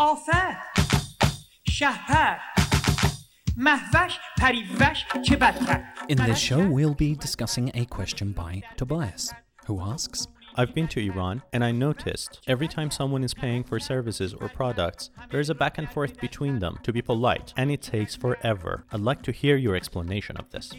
آفر 0.00 0.56
شهپر 1.68 2.38
محوش 3.56 4.18
پریوش 4.38 5.04
چه 5.22 5.36
بدتر 5.36 5.84
In 6.08 6.18
this 6.18 6.38
show, 6.38 6.60
we'll 6.70 6.94
be 6.94 7.14
discussing 7.14 7.70
a 7.74 7.84
question 7.86 8.32
by 8.32 8.62
Tobias, 8.76 9.32
who 9.66 9.80
asks 9.80 10.28
I've 10.58 10.74
been 10.74 10.88
to 10.88 11.00
Iran 11.00 11.42
and 11.52 11.62
I 11.62 11.70
noticed 11.70 12.40
every 12.46 12.68
time 12.68 12.90
someone 12.90 13.24
is 13.24 13.34
paying 13.34 13.62
for 13.62 13.78
services 13.78 14.32
or 14.32 14.48
products, 14.48 15.10
there's 15.30 15.50
a 15.50 15.54
back 15.54 15.76
and 15.76 15.88
forth 15.90 16.18
between 16.18 16.60
them 16.60 16.78
to 16.84 16.92
be 16.92 17.02
polite, 17.02 17.52
and 17.58 17.70
it 17.70 17.82
takes 17.82 18.14
forever. 18.16 18.84
I'd 18.92 19.00
like 19.00 19.22
to 19.22 19.32
hear 19.32 19.56
your 19.56 19.76
explanation 19.76 20.36
of 20.38 20.50
this. 20.50 20.72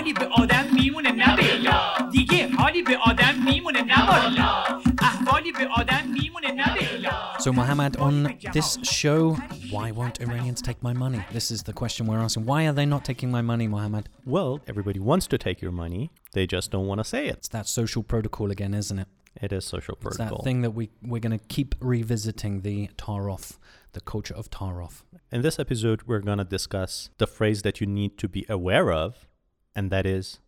حالی 0.00 0.12
به 0.12 0.26
آدم 0.26 0.64
میمونه 0.74 1.12
نبالا 1.12 1.72
احوالی 1.72 1.92
به 1.92 1.98
آدم 1.98 2.02
میمونه 2.02 2.02
نبالا 2.02 2.10
دیگه 2.12 2.48
حالی 2.48 2.82
به 2.82 2.96
آدم 2.96 3.34
میمونه 3.44 3.82
نبالا 3.82 4.54
احوالی 5.02 5.52
به 5.52 5.68
آدم 5.76 6.08
میمونه 6.12 6.52
نبالا 6.52 7.36
So, 7.38 7.52
Mohammed, 7.52 7.96
on 7.98 8.14
this 8.52 8.78
show, 8.82 9.36
why 9.74 9.90
won't 9.98 10.16
Iranians 10.20 10.60
take 10.62 10.80
my 10.82 10.92
money? 11.04 11.20
This 11.32 11.50
is 11.50 11.60
the 11.68 11.72
question 11.72 12.06
we're 12.06 12.22
asking. 12.26 12.44
Why 12.46 12.66
are 12.68 12.72
they 12.72 12.86
not 12.86 13.04
taking 13.04 13.30
my 13.30 13.42
money, 13.52 13.66
Mohammed? 13.68 14.08
Well, 14.24 14.52
everybody 14.66 14.98
wants 15.10 15.26
to 15.32 15.36
take 15.46 15.58
your 15.64 15.72
money, 15.84 16.10
they 16.32 16.46
just 16.56 16.70
don't 16.72 16.86
want 16.90 16.98
to 17.02 17.04
say 17.14 17.22
it. 17.32 17.36
It's 17.40 17.48
that 17.56 17.66
social 17.68 18.02
protocol 18.02 18.50
again, 18.50 18.72
isn't 18.74 18.98
it? 19.04 19.08
It 19.46 19.52
is 19.52 19.64
social 19.66 19.94
It's 19.96 20.02
protocol. 20.06 20.38
that 20.38 20.44
thing 20.44 20.62
that 20.62 20.70
we, 20.78 20.84
we're 21.10 21.20
going 21.28 21.38
to 21.38 21.44
keep 21.56 21.74
revisiting 21.80 22.62
the 22.62 22.88
Tarof, 22.96 23.44
the 23.92 24.00
culture 24.00 24.34
of 24.34 24.50
Tarof. 24.50 24.94
In 25.30 25.42
this 25.42 25.58
episode, 25.58 25.98
we're 26.08 26.20
going 26.30 26.38
to 26.38 26.44
discuss 26.58 27.10
the 27.18 27.26
phrase 27.26 27.60
that 27.62 27.80
you 27.80 27.86
need 27.86 28.12
to 28.22 28.26
be 28.28 28.42
aware 28.48 28.90
of, 28.90 29.26
and 29.74 29.90
that 29.90 30.06
is 30.06 30.38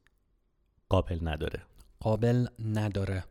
قابل 0.90 1.18
نداره. 1.22 1.62
قابل 2.00 2.48
نداره. 2.60 3.22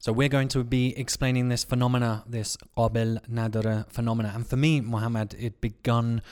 So 0.00 0.12
we're 0.12 0.28
going 0.28 0.48
to 0.48 0.62
be 0.62 0.96
explaining 0.96 1.48
this 1.48 1.64
phenomena, 1.64 2.24
this 2.26 2.56
قابل 2.76 3.18
نداره 3.28 3.86
phenomena. 3.90 4.32
And 4.34 4.46
for 4.46 4.56
me, 4.56 4.80
Mohammed, 4.80 5.34
it 5.38 5.60
begun 5.60 6.22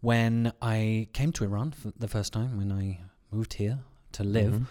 when 0.00 0.52
I 0.62 1.08
came 1.12 1.32
to 1.32 1.44
Iran 1.44 1.72
for 1.72 1.90
the 1.98 2.08
first 2.08 2.32
time, 2.32 2.56
when 2.56 2.70
I 2.72 3.00
moved 3.32 3.54
here 3.54 3.78
to 4.12 4.22
live. 4.24 4.54
Mhm. 4.54 4.66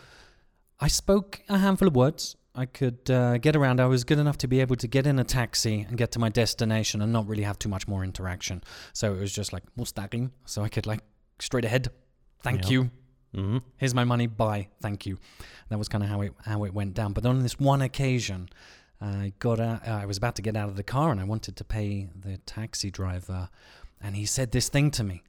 I 0.80 0.88
spoke 0.88 1.42
a 1.50 1.58
handful 1.58 1.88
of 1.90 1.96
words. 1.96 2.36
I 2.64 2.66
could 2.66 3.10
uh, 3.12 3.38
get 3.46 3.54
around. 3.58 3.78
I 3.82 3.88
was 3.96 4.06
good 4.06 4.20
enough 4.24 4.38
to 4.44 4.48
be 4.48 4.62
able 4.62 4.78
to 4.78 4.88
get 4.88 5.06
in 5.06 5.20
a 5.20 5.26
taxi 5.26 5.82
and 5.82 5.98
get 5.98 6.10
to 6.14 6.20
my 6.20 6.30
destination 6.30 7.02
and 7.02 7.12
not 7.12 7.28
really 7.28 7.44
have 7.44 7.60
too 7.60 7.68
much 7.76 7.86
more 7.92 8.02
interaction. 8.10 8.64
So 8.94 9.14
it 9.14 9.20
was 9.20 9.34
just 9.34 9.52
like 9.56 9.64
mustaqim. 9.80 10.32
So 10.46 10.64
I 10.64 10.70
could 10.70 10.86
like 10.92 11.02
straight 11.40 11.66
ahead. 11.66 11.90
Thank 12.48 12.64
Yeah. 12.64 12.70
you. 12.74 12.92
Mhm. 13.35 13.63
Here's 13.77 13.95
my 13.95 14.05
money. 14.05 14.27
Bye. 14.27 14.69
Thank 14.81 15.07
you. 15.07 15.19
That 15.69 15.79
was 15.79 15.89
kind 15.89 16.03
of 16.03 16.11
how 16.11 16.21
it 16.23 16.33
how 16.45 16.65
it 16.65 16.75
went 16.75 16.95
down. 16.95 17.13
But 17.13 17.25
on 17.27 17.43
this 17.43 17.59
one 17.61 17.81
occasion, 17.83 18.49
I 19.01 19.33
got 19.39 19.61
out. 19.61 19.87
I 19.87 20.05
was 20.07 20.17
about 20.17 20.35
to 20.37 20.43
get 20.43 20.57
out 20.57 20.69
of 20.69 20.77
the 20.77 20.83
car 20.83 21.11
and 21.13 21.21
I 21.21 21.25
wanted 21.25 21.57
to 21.57 21.65
pay 21.65 22.09
the 22.15 22.39
taxi 22.39 22.91
driver, 22.91 23.49
and 24.01 24.17
he 24.17 24.27
said 24.27 24.51
this 24.53 24.69
thing 24.69 24.91
to 24.93 25.05
me, 25.05 25.23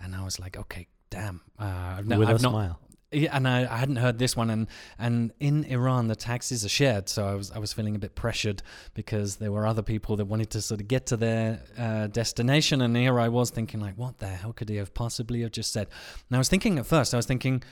and 0.00 0.14
I 0.16 0.24
was 0.24 0.38
like, 0.40 0.56
okay, 0.56 0.88
damn. 1.10 1.42
Uh, 1.58 1.64
I've 1.98 2.06
no- 2.06 2.18
With 2.18 2.28
I've 2.28 2.40
a 2.40 2.42
not- 2.42 2.50
smile. 2.50 2.80
Yeah, 3.14 3.36
and 3.36 3.46
I, 3.48 3.60
I 3.62 3.76
hadn't 3.76 3.96
heard 3.96 4.18
this 4.18 4.36
one, 4.36 4.50
and 4.50 4.66
and 4.98 5.32
in 5.40 5.64
Iran 5.64 6.08
the 6.08 6.16
taxis 6.16 6.64
are 6.64 6.68
shared, 6.68 7.08
so 7.08 7.26
I 7.26 7.34
was 7.34 7.50
I 7.52 7.58
was 7.58 7.72
feeling 7.72 7.96
a 7.96 7.98
bit 7.98 8.14
pressured 8.14 8.62
because 8.94 9.36
there 9.36 9.52
were 9.52 9.66
other 9.66 9.82
people 9.82 10.16
that 10.16 10.26
wanted 10.26 10.50
to 10.50 10.60
sort 10.60 10.80
of 10.80 10.88
get 10.88 11.06
to 11.06 11.16
their 11.16 11.60
uh, 11.78 12.06
destination, 12.08 12.80
and 12.80 12.96
here 12.96 13.18
I 13.20 13.28
was 13.28 13.50
thinking 13.50 13.80
like, 13.80 13.96
what 13.96 14.18
the 14.18 14.26
hell 14.26 14.52
could 14.52 14.68
he 14.68 14.76
have 14.76 14.92
possibly 14.94 15.42
have 15.42 15.52
just 15.52 15.72
said? 15.72 15.88
And 16.28 16.36
I 16.36 16.38
was 16.38 16.48
thinking 16.48 16.78
at 16.78 16.86
first, 16.86 17.14
I 17.14 17.16
was 17.16 17.26
thinking, 17.26 17.62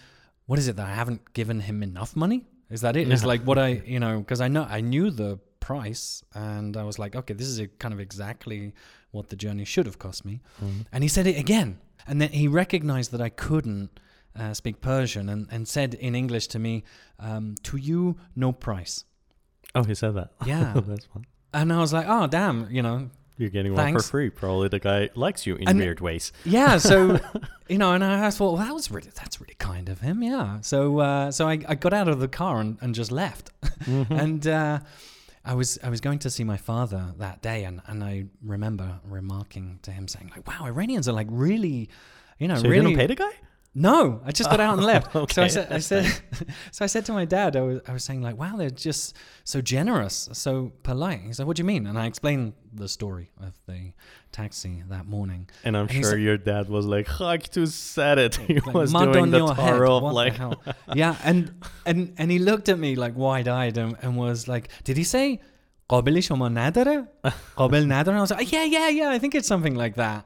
what 0.47 0.59
is 0.59 0.69
it 0.69 0.77
that 0.77 0.87
I 0.87 0.95
haven't 0.95 1.33
given 1.34 1.61
him 1.61 1.83
enough 1.83 2.17
money? 2.17 2.45
Is 2.71 2.81
that 2.81 2.97
it? 2.97 3.11
It's 3.11 3.25
like 3.25 3.43
what 3.43 3.59
I 3.59 3.83
you 3.84 4.01
know 4.01 4.19
because 4.21 4.41
I 4.41 4.49
know 4.49 4.67
I 4.69 4.81
knew 4.81 5.11
the 5.11 5.39
price, 5.61 6.25
and 6.34 6.77
I 6.77 6.84
was 6.84 6.99
like, 6.99 7.15
okay, 7.15 7.34
this 7.34 7.47
is 7.47 7.59
a, 7.61 7.69
kind 7.69 7.95
of 7.95 8.01
exactly 8.01 8.73
what 9.12 9.29
the 9.29 9.37
journey 9.37 9.65
should 9.65 9.87
have 9.87 9.99
cost 9.99 10.25
me. 10.25 10.41
Mhm. 10.61 10.87
And 10.93 11.05
he 11.05 11.09
said 11.09 11.27
it 11.27 11.39
again. 11.39 11.79
And 12.06 12.21
then 12.21 12.31
he 12.31 12.49
recognized 12.49 13.12
that 13.12 13.21
I 13.21 13.29
couldn't 13.29 14.00
uh, 14.38 14.54
speak 14.54 14.81
Persian 14.81 15.28
and, 15.28 15.48
and 15.50 15.66
said 15.69 15.94
in 15.94 16.15
English 16.15 16.47
to 16.48 16.59
me, 16.59 16.84
um, 17.19 17.54
To 17.65 17.76
you, 17.76 18.16
no 18.37 18.53
price. 18.53 19.04
Oh, 19.75 19.84
he 19.84 19.94
said 19.94 20.15
that. 20.15 20.31
Yeah. 20.47 20.72
That's 20.87 21.06
fun. 21.06 21.25
And 21.54 21.72
I 21.72 21.78
was 21.81 21.93
like, 21.93 22.06
Oh, 22.09 22.26
damn, 22.26 22.69
you 22.71 22.82
know. 22.82 23.10
You're 23.38 23.50
getting 23.50 23.75
one 23.75 23.94
for 23.94 24.03
free. 24.03 24.31
Probably 24.31 24.69
the 24.69 24.78
guy 24.78 25.09
likes 25.15 25.47
you 25.47 25.56
in 25.56 25.66
And- 25.69 25.78
weird 25.78 26.00
ways. 26.00 26.32
Yeah. 26.44 26.76
So, 26.78 27.19
you 27.69 27.78
know, 27.78 27.92
and 27.92 28.04
I 28.04 28.31
thought, 28.31 28.54
well, 28.54 28.65
that 28.66 28.75
was 28.75 28.91
really, 28.91 29.10
that's 29.15 29.41
really 29.41 29.54
kind 29.54 29.88
of 29.88 30.00
him. 30.00 30.22
Yeah. 30.22 30.60
So, 30.60 30.98
uh, 31.00 31.31
so 31.31 31.48
I, 31.48 31.59
I 31.66 31.75
got 31.75 31.92
out 31.92 32.09
of 32.09 32.21
the 32.21 32.28
car 32.28 32.60
and, 32.60 32.76
and 32.82 32.94
just 32.94 33.10
left. 33.10 33.50
Mhm. 33.84 34.10
and 34.22 34.47
uh, 34.47 34.78
I 35.44 35.54
was 35.54 35.76
I 35.82 35.88
was 35.88 36.00
going 36.00 36.21
to 36.21 36.31
see 36.31 36.44
my 36.44 36.56
father 36.56 37.15
that 37.19 37.42
day, 37.42 37.65
and, 37.65 37.81
and 37.88 38.04
I 38.04 38.26
remember 38.44 39.00
remarking 39.04 39.81
to 39.82 39.91
him 39.91 40.06
saying 40.06 40.31
like, 40.37 40.47
"Wow, 40.47 40.66
Iranians 40.66 41.09
are 41.09 41.12
like 41.12 41.26
really, 41.31 41.88
you 42.38 42.47
know, 42.47 42.54
so 42.54 42.65
you 42.65 42.71
really." 42.71 42.84
didn't 42.94 42.98
pay 42.98 43.06
the 43.09 43.16
guy? 43.16 43.32
No, 43.75 44.22
I 44.25 44.31
just 44.31 44.50
got 44.50 44.59
out 44.59 44.74
and 44.78 44.84
left. 44.84 45.12
So 45.13 45.19
I 45.19 45.24
Okay, 45.46 45.50
said, 45.50 45.66
I 45.68 45.69
that's 45.74 45.85
said, 45.85 46.06
so 46.72 46.84
I 46.84 46.88
said 46.88 47.06
to 47.06 47.13
my 47.13 47.25
dad, 47.25 47.56
I 47.56 47.62
was, 47.62 47.80
I 47.88 47.94
was 47.94 48.03
saying 48.03 48.24
like, 48.24 48.35
wow, 48.35 48.56
they're 48.56 48.72
just 48.72 49.16
so 49.44 49.62
generous, 49.62 50.30
so 50.34 50.72
polite. 50.81 51.22
He 51.28 51.34
said, 51.34 51.46
what 51.46 51.58
do 51.58 51.62
you 51.62 51.66
mean? 51.74 51.85
And 51.85 51.96
I 52.00 52.08
explained 52.08 52.53
the 52.74 52.88
story 52.88 53.30
of 53.40 53.53
the 53.68 53.81
taxi 54.31 54.81
that 54.90 55.06
morning. 55.06 55.47
And 55.63 55.78
I'm 55.78 55.84
And 55.84 55.91
he's 55.91 56.06
sure 56.08 56.13
like- 56.13 56.22
your 56.30 56.38
dad 56.38 56.69
was 56.69 56.88
like, 56.88 57.08
Hak 57.08 57.50
to 57.50 57.68
said 57.68 58.18
it. 58.18 58.35
He 58.47 58.56
Like, 58.56 58.74
was 58.74 58.91
mud 58.91 59.13
doing 59.13 59.25
on 59.25 59.30
the 59.30 59.38
your 59.38 59.53
head. 59.53 59.69
tar 59.78 59.85
off 59.85 60.02
What 60.02 60.09
the 60.09 60.16
like 60.24 60.35
hell? 60.41 60.56
yeah, 60.96 61.16
and 61.24 61.53
and 61.85 62.00
and 62.18 62.31
he 62.31 62.40
looked 62.40 62.69
at 62.69 62.80
me 62.80 62.96
like 62.96 63.16
wide 63.16 63.47
eyed 63.47 63.78
and, 63.78 63.96
and 64.02 64.18
was 64.18 64.47
like, 64.47 64.69
did 64.85 64.97
he 64.97 65.03
say 65.03 65.40
قابل 65.90 66.19
شما 66.24 66.50
نداره? 66.50 67.08
قابل 67.58 67.88
نداره? 67.88 68.18
I 68.18 68.22
was 68.22 68.31
like, 68.31 68.52
yeah, 68.52 68.63
yeah, 68.63 68.90
yeah. 68.90 69.09
I 69.09 69.19
think 69.19 69.35
it's 69.35 69.47
something 69.47 69.75
like 69.75 69.96
that. 69.96 70.25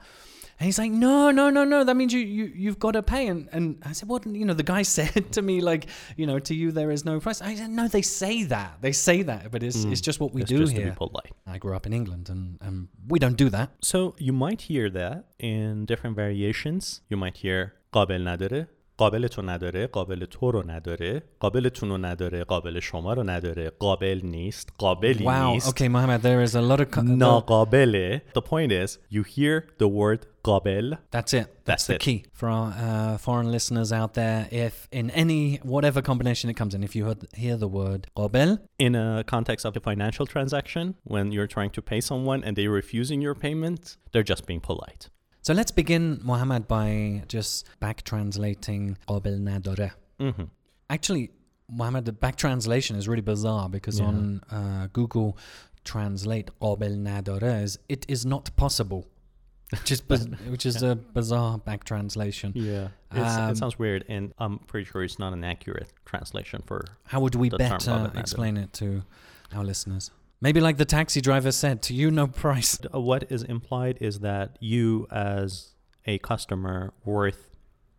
And 0.59 0.65
he's 0.67 0.77
like, 0.77 0.91
no, 0.91 1.31
no, 1.31 1.49
no, 1.49 1.63
no. 1.63 1.83
That 1.83 1.95
means 1.95 2.13
you, 2.13 2.19
you, 2.19 2.45
you've 2.63 2.77
got 2.77 2.91
to 2.91 3.01
pay. 3.01 3.25
And, 3.27 3.49
and 3.51 3.81
I 3.83 3.93
said, 3.93 4.07
well, 4.07 4.21
you 4.25 4.45
know, 4.45 4.53
the 4.53 4.61
guy 4.75 4.83
said 4.83 5.31
to 5.31 5.41
me, 5.41 5.59
like, 5.59 5.87
you 6.15 6.27
know, 6.27 6.37
to 6.39 6.53
you, 6.53 6.71
there 6.71 6.91
is 6.91 7.03
no 7.03 7.19
price. 7.19 7.41
I 7.41 7.55
said, 7.55 7.71
no, 7.71 7.87
they 7.87 8.03
say 8.03 8.43
that. 8.43 8.77
They 8.81 8.91
say 8.91 9.23
that, 9.23 9.49
but 9.49 9.63
it's, 9.63 9.83
it's 9.85 10.01
just 10.01 10.19
what 10.19 10.33
we 10.35 10.41
It's 10.43 10.49
do 10.49 10.59
just 10.59 10.75
to 10.75 10.81
here. 10.81 10.91
be 10.91 10.95
polite. 10.95 11.33
I 11.47 11.57
grew 11.57 11.75
up 11.75 11.85
in 11.87 11.93
England 11.93 12.29
and, 12.29 12.59
and 12.61 12.89
we 13.07 13.17
don't 13.17 13.37
do 13.37 13.49
that. 13.49 13.71
So 13.81 14.13
you 14.19 14.33
might 14.33 14.61
hear 14.61 14.89
that 14.91 15.25
in 15.39 15.85
different 15.85 16.15
variations. 16.15 17.01
You 17.09 17.17
might 17.17 17.37
hear 17.37 17.73
قابل 17.93 18.23
نداره 18.23 18.67
قابل 18.97 19.27
تو 19.27 19.41
نداره 19.41 19.87
قابل 19.87 20.25
تو 20.25 20.51
رو 20.51 20.63
نداره 20.71 21.23
قابل 21.39 21.69
تون 21.69 21.89
رو 21.89 21.97
نداره 21.97 22.43
قابل 22.43 22.79
شما 22.79 23.13
رو 23.13 23.23
نداره 23.23 23.69
قابل 23.69 24.21
نیست 24.23 24.69
قابلی 24.77 25.25
Wow. 25.25 25.29
نیست 25.53 25.69
Okay, 25.69 25.87
Mohammed, 25.87 26.21
there 26.21 26.41
is 26.47 26.55
a 26.55 26.61
lot 26.61 26.79
of. 26.81 26.91
Co- 26.95 27.01
ناقابله 27.01 28.21
The 28.35 28.41
point 28.41 28.71
is 28.71 28.97
you 29.09 29.23
hear 29.23 29.63
the 29.79 29.87
word 29.87 30.25
قابل 30.43 30.97
That's 31.11 31.33
it. 31.33 31.33
That's, 31.33 31.47
That's 31.65 31.87
the 31.87 31.95
it. 31.95 32.01
key 32.01 32.23
for 32.39 32.47
our 32.49 32.69
uh, 32.71 33.17
foreign 33.17 33.49
listeners 33.51 33.91
out 33.91 34.13
there. 34.13 34.47
If 34.51 34.87
in 34.91 35.09
any 35.23 35.59
whatever 35.73 36.01
combination 36.09 36.49
it 36.51 36.57
comes 36.61 36.73
in, 36.75 36.83
if 36.83 36.95
you 36.95 37.03
heard, 37.05 37.21
hear 37.43 37.57
the 37.57 37.71
word 37.79 38.01
قابل, 38.15 38.57
in 38.79 38.95
a 38.95 39.23
context 39.35 39.65
of 39.65 39.75
a 39.77 39.79
financial 39.79 40.25
transaction 40.27 40.85
when 41.13 41.25
you're 41.31 41.51
trying 41.57 41.71
to 41.77 41.81
pay 41.81 42.01
someone 42.01 42.39
and 42.45 42.55
they're 42.57 42.75
refusing 42.81 43.19
your 43.27 43.35
payment 43.45 43.97
they're 44.11 44.29
just 44.33 44.43
being 44.49 44.61
polite 44.69 45.03
so 45.45 45.53
let's 45.53 45.71
begin, 45.71 46.19
Mohammed, 46.23 46.67
by 46.67 47.23
just 47.27 47.67
back 47.79 48.03
translating 48.03 48.83
قابل 49.07 49.35
نداره. 49.49 49.91
hmm 50.19 50.43
Actually, 50.89 51.31
Mohammed, 51.69 52.03
the 52.05 52.11
back 52.11 52.35
translation 52.35 52.95
is 53.01 53.07
really 53.07 53.21
bizarre 53.33 53.67
because 53.69 53.97
Yeah. 53.99 54.07
on 54.09 54.41
uh, 54.51 54.87
Google 54.93 55.37
Translate 55.83 56.49
قابل 56.61 56.91
نداره 57.03 57.63
is 57.63 57.79
it 57.89 58.05
is 58.07 58.21
not 58.33 58.45
possible, 58.55 59.01
which 59.75 59.91
is 59.95 60.01
biz- 60.11 60.27
which 60.53 60.65
is 60.71 60.77
a 60.83 60.93
bizarre 61.17 61.57
back 61.69 61.81
translation. 61.91 62.49
yeah 62.55 62.87
it's, 63.19 63.35
Um, 63.37 63.49
it 63.51 63.57
sounds 63.61 63.77
weird 63.83 64.01
and 64.15 64.25
i'm 64.43 64.55
pretty 64.69 64.85
sure 64.89 65.01
it's 65.07 65.19
not 65.25 65.31
an 65.37 65.43
accurate 65.53 65.89
translation 66.11 66.59
for 66.69 66.79
How 67.13 67.19
would 67.23 67.35
we 67.41 67.47
the 67.49 67.57
term 67.57 67.69
better 67.79 67.91
قابل 67.91 68.09
نداره. 68.11 68.19
explain 68.25 68.55
it 68.63 68.69
to 68.81 68.87
our 69.55 69.65
listeners? 69.71 70.05
Maybe 70.41 70.59
like 70.59 70.77
the 70.77 70.85
taxi 70.85 71.21
driver 71.21 71.51
said, 71.51 71.81
to 71.83 71.93
you 71.93 72.09
no 72.09 72.25
price. 72.27 72.79
Uh, 72.93 72.99
what 72.99 73.31
is 73.31 73.43
implied 73.43 73.97
is 74.01 74.19
that 74.21 74.57
you 74.59 75.07
as 75.11 75.75
a 76.05 76.17
customer 76.19 76.93
worth 77.05 77.41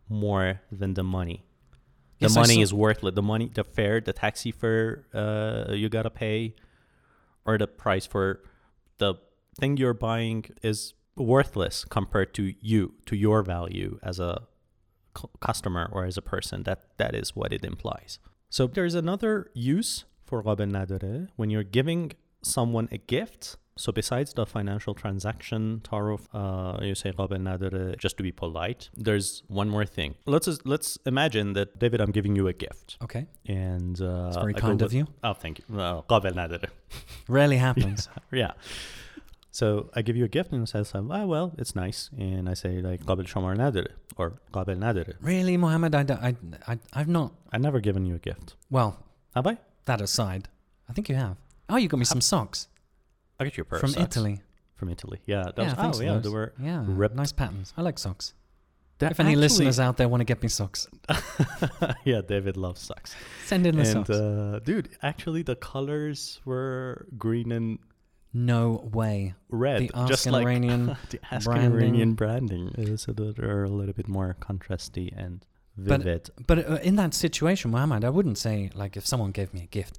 more 0.09 0.61
than 0.71 0.95
the 0.95 1.05
money 1.05 1.39
the 2.19 2.27
Yes, 2.29 2.37
I 2.37 2.41
money 2.43 2.55
saw- 2.57 2.63
is 2.67 2.75
worthless 2.75 3.15
the 3.15 3.23
money 3.23 3.47
the 3.61 3.65
fare 3.65 3.99
the 4.01 4.13
taxi 4.13 4.51
fare 4.53 5.05
uh, 5.15 5.73
you 5.73 5.89
gotta 5.89 6.11
pay 6.11 6.55
or 7.47 7.57
the 7.59 7.67
price 7.85 8.07
for 8.07 8.41
the 8.99 9.15
thing 9.59 9.77
you're 9.77 9.95
buying 10.11 10.45
is 10.63 10.79
worthless 11.17 11.77
compared 11.99 12.31
to 12.35 12.55
you 12.61 12.95
to 13.07 13.15
your 13.17 13.43
value 13.43 13.99
as 14.03 14.19
a 14.21 14.43
cu- 15.15 15.29
customer 15.41 15.89
or 15.93 16.05
as 16.05 16.17
a 16.17 16.23
person 16.35 16.65
that 16.65 16.81
that 16.99 17.15
is 17.15 17.35
what 17.39 17.53
it 17.53 17.65
implies 17.65 18.19
so 18.51 18.67
there's 18.67 18.95
another 18.95 19.51
use 19.55 20.05
for 20.27 20.43
قابل 20.43 20.69
نداره 20.73 21.29
when 21.37 21.49
you're 21.51 21.71
giving 21.79 22.13
someone 22.47 22.89
a 22.93 22.99
gift 22.99 23.57
So 23.85 23.91
besides 24.01 24.31
the 24.39 24.45
financial 24.57 24.95
transaction 25.03 25.81
تعارف 25.85 26.21
uh, 26.35 26.83
you 26.83 26.95
say 26.95 27.11
قابل 27.11 27.41
نداره 27.41 27.97
just 27.97 28.17
to 28.19 28.23
be 28.23 28.33
polite 28.33 28.91
there's 29.07 29.43
one 29.49 29.69
more 29.77 29.87
thing 29.87 30.15
let's 30.27 30.47
just, 30.51 30.67
let's 30.67 30.91
imagine 31.07 31.47
that 31.59 31.69
David 31.79 32.01
I'm 32.05 32.13
giving 32.19 32.35
you 32.37 32.47
a 32.49 32.53
gift 32.53 32.89
Okay. 33.07 33.25
and 33.49 33.95
uh, 34.01 34.29
It's 34.29 34.37
very 34.47 34.55
I 34.55 34.61
go 34.61 34.67
kind 34.67 34.81
of 34.83 34.89
with- 34.89 34.99
you. 34.99 35.05
oh 35.25 35.33
thank 35.43 35.55
you 35.61 35.65
uh, 35.79 36.03
قابل 36.13 36.33
نداره 36.37 36.69
Rarely 37.29 37.57
happens. 37.69 38.01
yeah 38.43 38.53
so 39.61 39.91
I 39.95 40.01
give 40.03 40.17
you 40.17 40.25
a 40.25 40.33
gift 40.39 40.53
and 40.53 40.63
it 40.67 40.69
says 40.75 40.93
ah, 40.95 41.25
well 41.35 41.49
it's 41.63 41.75
nice 41.85 42.01
and 42.19 42.49
I 42.49 42.55
say 42.55 42.81
like 42.89 43.01
قابل 43.05 43.27
شما 43.27 43.55
نداره 43.55 43.91
or 44.17 44.33
قابل 44.53 44.79
نداره 44.79 45.15
really, 45.23 45.57
Mohammed, 45.57 45.95
I, 45.95 46.03
don't- 46.03 46.23
I, 46.29 46.37
I, 46.73 46.79
I've 46.99 47.09
not. 47.19 47.31
I've 47.53 47.63
never 47.69 47.81
given 47.81 48.05
you 48.07 48.15
a 48.15 48.19
gift 48.31 48.55
Well, 48.71 48.91
have 49.35 49.47
I? 49.47 49.55
that 49.87 50.01
aside, 50.01 50.45
I 50.89 50.93
think 50.95 51.09
you 51.09 51.17
have. 51.17 51.37
Oh, 51.70 51.76
you 51.78 51.88
got 51.88 51.98
me 51.98 52.06
some 52.06 52.22
socks 52.22 52.68
I 53.40 53.44
got 53.44 53.58
you 53.58 53.62
a 53.62 53.66
pair 53.66 53.80
from 53.80 53.90
socks. 53.92 54.04
Italy. 54.18 54.42
from 54.76 54.90
Italy 54.90 55.20
yeah 55.26 55.44
that 55.44 55.58
Yeah, 55.58 55.64
was, 55.66 55.74
thanks 55.74 55.98
oh 55.98 56.00
for 56.00 56.06
yeah 56.06 56.14
those. 56.14 56.24
they 56.24 56.30
were 56.30 56.54
Yeah, 56.62 56.84
ripped. 56.88 57.16
nice 57.16 57.32
patterns. 57.32 57.74
I 57.78 57.82
like 57.82 58.00
socks. 58.00 58.34
they're 59.00 59.12
if 59.12 59.20
any 59.20 59.30
actually- 59.30 59.42
listeners 59.42 59.80
out 59.80 59.98
there 59.98 60.08
want 60.10 60.22
to 60.22 60.26
get 60.26 60.42
me 60.42 60.50
socks, 60.50 60.88
yeah 62.06 62.22
David 62.28 62.58
loves 62.58 62.82
socks 62.82 63.16
send 63.46 63.66
in 63.68 63.76
the 63.76 63.82
and 63.82 63.90
socks. 64.08 64.10
uh, 64.10 64.60
dude 64.64 64.90
actually 65.04 65.44
the 65.44 65.56
colors 65.56 66.40
were 66.46 67.06
green 67.18 67.52
and 67.52 67.80
no 68.34 68.88
way. 68.94 69.34
red 69.50 69.82
The 69.82 69.92
Ask 69.96 70.08
just 70.10 70.26
like 70.28 70.44
Iranian 70.46 70.86
the 71.10 71.20
Ask 71.32 71.46
branding. 71.46 71.74
Iranian 71.74 72.14
branding 72.14 72.68
uh, 72.78 72.98
so 72.98 73.12
that 73.14 73.36
they're 73.38 73.64
a 73.64 73.70
little 73.70 73.94
bit 73.94 74.08
more 74.08 74.36
contrasty 74.40 75.12
and 75.18 75.46
But- 75.78 76.02
vivid 76.02 76.30
But 76.46 76.58
uh, 76.70 76.76
in 76.90 76.96
that 76.98 77.14
situation, 77.14 77.72
Mohammed, 77.72 78.04
I 78.04 78.10
wouldn't 78.10 78.38
say 78.38 78.70
like 78.76 78.96
if 78.98 79.06
someone 79.08 79.32
gave 79.32 79.54
me 79.54 79.62
a 79.64 79.68
gift. 79.68 79.98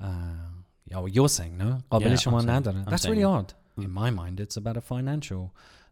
Uh, 0.00 0.57
oh, 0.93 1.05
you're 1.05 1.29
saying 1.29 1.57
no? 1.57 1.81
قابل 1.91 2.07
I'm 2.11 2.17
شما 2.17 2.41
saying- 2.41 2.49
نداره. 2.49 2.75
I'm 2.85 2.85
That's 2.91 3.03
saying 3.03 3.15
really 3.15 3.23
it. 3.23 3.35
odd. 3.37 3.53
Mm. 3.79 3.83
In 3.85 3.91
my 3.91 4.09
mind, 4.11 4.39
it's 4.39 4.57
about 4.57 4.77
a 4.77 4.81
financial. 4.81 5.43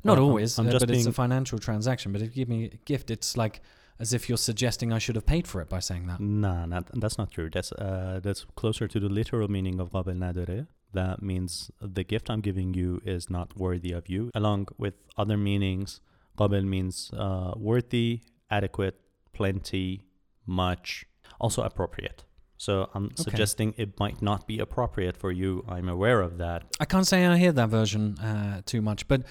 Not 0.04 0.13
Well, 0.13 0.16
I'm- 0.16 0.24
always, 0.30 0.57
I'm 0.60 0.68
uh, 0.68 0.72
just 0.75 0.86
but 0.86 0.89
it's 0.95 1.06
a 1.06 1.10
being- 1.10 1.13
financial 1.24 1.60
transaction. 1.68 2.12
But 2.13 2.22
if 2.22 2.28
you 2.31 2.36
give 2.44 2.50
me 2.56 2.60
a 2.66 2.78
gift, 2.92 3.07
it's 3.16 3.31
like 3.44 3.56
as 4.04 4.13
if 4.18 4.22
you're 4.28 4.44
suggesting 4.50 4.88
I 4.98 5.00
should 5.04 5.16
have 5.19 5.28
paid 5.36 5.45
for 5.51 5.57
it 5.63 5.69
by 5.69 5.80
saying 5.88 6.06
that. 6.10 6.19
Nah, 6.19 6.66
not, 6.74 6.83
that's 7.01 7.18
not 7.22 7.30
true. 7.36 7.50
That's 7.56 7.72
uh, 7.88 8.19
that's 8.25 8.42
closer 8.62 8.86
to 8.94 8.98
the 9.06 9.10
literal 9.19 9.48
meaning 9.57 9.80
of 9.83 9.88
قابل 9.95 10.16
نداره. 10.25 10.68
That 10.94 11.22
means 11.31 11.51
the 11.98 12.04
gift 12.13 12.25
I'm 12.31 12.42
giving 12.50 12.69
you 12.81 12.89
is 13.16 13.30
not 13.38 13.48
worthy 13.66 13.92
of 14.00 14.10
you. 14.13 14.22
Along 14.42 14.62
with 14.83 14.95
other 15.22 15.38
meanings, 15.50 15.89
قابل 16.39 16.63
means 16.75 16.95
uh, 17.25 17.51
worthy, 17.69 18.10
adequate, 18.50 18.98
plenty, 19.39 19.88
much, 20.45 21.06
also 21.39 21.62
appropriate. 21.69 22.19
So 22.58 22.91
I'm 22.94 23.06
okay. 23.06 23.23
suggesting 23.23 23.75
it 23.76 23.99
might 23.99 24.23
not 24.23 24.47
be 24.47 24.58
appropriate 24.58 25.17
for 25.17 25.31
you. 25.31 25.64
I'm 25.69 25.88
aware 25.88 26.20
of 26.20 26.38
that. 26.38 26.64
I 26.81 26.85
can't 26.85 27.06
say 27.06 27.26
I 27.26 27.37
hear 27.37 27.53
that 27.53 27.69
version 27.69 28.19
uh, 28.19 28.62
too 28.64 28.81
much, 28.81 29.06
but 29.08 29.23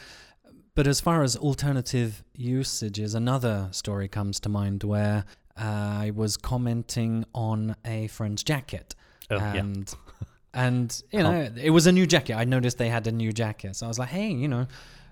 but 0.76 0.88
as 0.88 1.00
far 1.00 1.24
as 1.24 1.38
alternative 1.38 2.24
usages, 2.36 3.16
another 3.16 3.70
story 3.72 4.10
comes 4.10 4.42
to 4.42 4.50
mind 4.50 4.84
where 4.84 5.24
uh, 5.58 5.64
I 5.64 6.12
was 6.14 6.36
commenting 6.36 7.26
on 7.34 7.78
a 7.86 8.08
friend's 8.08 8.44
jacket, 8.44 8.94
oh, 9.32 9.38
and 9.38 9.88
yeah. 9.88 10.66
and 10.66 11.04
you 11.12 11.20
uh-huh. 11.22 11.32
know 11.32 11.52
it 11.56 11.70
was 11.70 11.88
a 11.88 11.92
new 11.94 12.06
jacket. 12.06 12.36
I 12.36 12.44
noticed 12.44 12.78
they 12.78 12.90
had 12.90 13.08
a 13.08 13.12
new 13.12 13.32
jacket, 13.32 13.78
so 13.78 13.86
I 13.86 13.88
was 13.88 13.98
like, 13.98 14.10
hey, 14.10 14.30
you 14.30 14.50
know, 14.50 14.68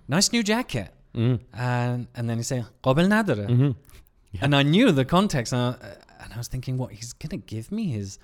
nice 0.07 0.31
new 0.31 0.43
jacket. 0.43 0.89
Mm. 1.15 1.39
And 1.53 2.07
and 2.13 2.29
then 2.29 2.37
he 2.37 2.43
said, 2.43 2.65
"Qabel 2.83 3.07
nadra," 3.07 3.47
mm-hmm. 3.47 3.71
and 4.41 4.55
I 4.55 4.63
knew 4.63 4.91
the 4.91 5.05
context 5.05 5.53
and 6.23 6.33
I 6.33 6.37
was 6.37 6.47
thinking, 6.47 6.77
what 6.77 6.91
he's 6.93 7.13
gonna 7.13 7.37
give 7.37 7.71
me 7.71 7.87
his 7.89 8.19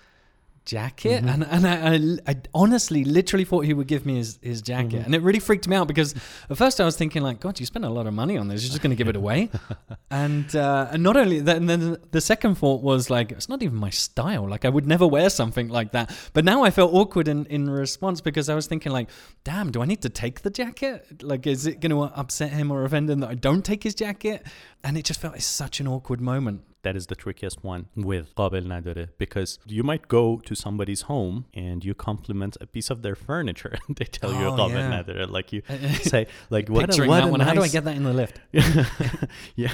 jacket, 0.65 1.23
Mhm. 1.23 1.33
and 1.33 1.43
and 1.45 1.65
I, 1.65 1.95
I, 2.27 2.31
I 2.31 2.35
honestly, 2.53 3.03
literally 3.03 3.45
thought 3.45 3.65
he 3.65 3.73
would 3.73 3.87
give 3.87 4.05
me 4.05 4.17
his 4.17 4.37
his 4.43 4.61
jacket, 4.61 4.99
Mhm. 5.01 5.05
and 5.05 5.15
it 5.15 5.21
really 5.23 5.39
freaked 5.39 5.67
me 5.67 5.75
out 5.75 5.87
because 5.87 6.13
at 6.49 6.57
first 6.57 6.79
I 6.79 6.85
was 6.85 6.95
thinking 6.95 7.23
like, 7.23 7.39
God, 7.39 7.59
you 7.59 7.65
spent 7.65 7.85
a 7.85 7.89
lot 7.89 8.05
of 8.05 8.13
money 8.13 8.37
on 8.37 8.49
this, 8.49 8.61
you're 8.61 8.69
just 8.69 8.81
gonna 8.83 8.93
give 8.95 9.07
it 9.07 9.15
away, 9.15 9.49
and 10.11 10.53
uh, 10.55 10.89
and 10.91 11.01
not 11.01 11.17
only 11.17 11.39
that, 11.39 11.57
and 11.57 11.67
then 11.67 11.97
the 12.11 12.21
second 12.21 12.55
thought 12.55 12.83
was 12.83 13.09
like, 13.09 13.31
it's 13.31 13.49
not 13.49 13.63
even 13.63 13.77
my 13.77 13.89
style, 13.89 14.47
like 14.47 14.63
I 14.63 14.69
would 14.69 14.85
never 14.85 15.07
wear 15.07 15.29
something 15.31 15.69
like 15.69 15.91
that, 15.93 16.15
but 16.33 16.45
now 16.45 16.63
I 16.63 16.69
felt 16.69 16.93
awkward 16.93 17.27
in 17.27 17.45
in 17.47 17.67
response 17.69 18.21
because 18.21 18.47
I 18.47 18.53
was 18.53 18.67
thinking 18.67 18.91
like, 18.91 19.09
damn, 19.43 19.71
do 19.71 19.81
I 19.81 19.85
need 19.85 20.01
to 20.03 20.09
take 20.09 20.41
the 20.41 20.51
jacket? 20.51 21.23
Like, 21.23 21.47
is 21.47 21.65
it 21.65 21.79
going 21.79 21.91
to 21.91 22.01
upset 22.19 22.51
him 22.51 22.69
or 22.69 22.83
offend 22.83 23.09
him 23.09 23.21
that 23.21 23.29
I 23.29 23.35
don't 23.35 23.63
take 23.65 23.81
his 23.83 23.95
jacket? 23.95 24.45
And 24.86 24.98
it 24.98 25.04
just 25.10 25.20
felt 25.20 25.34
it's 25.40 25.46
such 25.64 25.76
an 25.80 25.88
awkward 25.96 26.20
moment. 26.32 26.60
that 26.86 26.96
is 27.00 27.06
the 27.10 27.16
trickiest 27.20 27.58
one 27.68 27.82
with 28.08 28.26
قابل 28.40 28.64
نداره 28.72 29.04
because 29.22 29.50
you 29.76 29.82
might 29.90 30.02
go 30.16 30.22
to 30.48 30.54
somebody's 30.62 31.02
home 31.12 31.36
and 31.62 31.78
you 31.88 31.94
compliment 32.08 32.54
a 32.64 32.66
piece 32.74 32.88
of 32.94 32.98
their 33.04 33.16
furniture 33.28 33.70
and 33.84 33.96
they 34.00 34.08
tell 34.18 34.32
you 34.40 34.46
Oh, 34.50 34.56
قابل 34.58 34.80
yeah. 34.82 34.90
نداره 34.96 35.24
like 35.36 35.48
you 35.54 35.60
say 36.12 36.22
like 36.56 36.66
what 36.74 36.84
a, 36.84 36.86
Picturing 36.88 37.08
what 37.12 37.20
that 37.22 37.28
a 37.30 37.34
one. 37.36 37.40
nice 37.44 37.48
How 37.50 37.54
do 37.60 37.64
I 37.68 37.72
get 37.76 37.84
that 37.88 37.96
in 38.00 38.04
the 38.10 38.14
lift? 38.22 38.36
yeah 39.56 39.72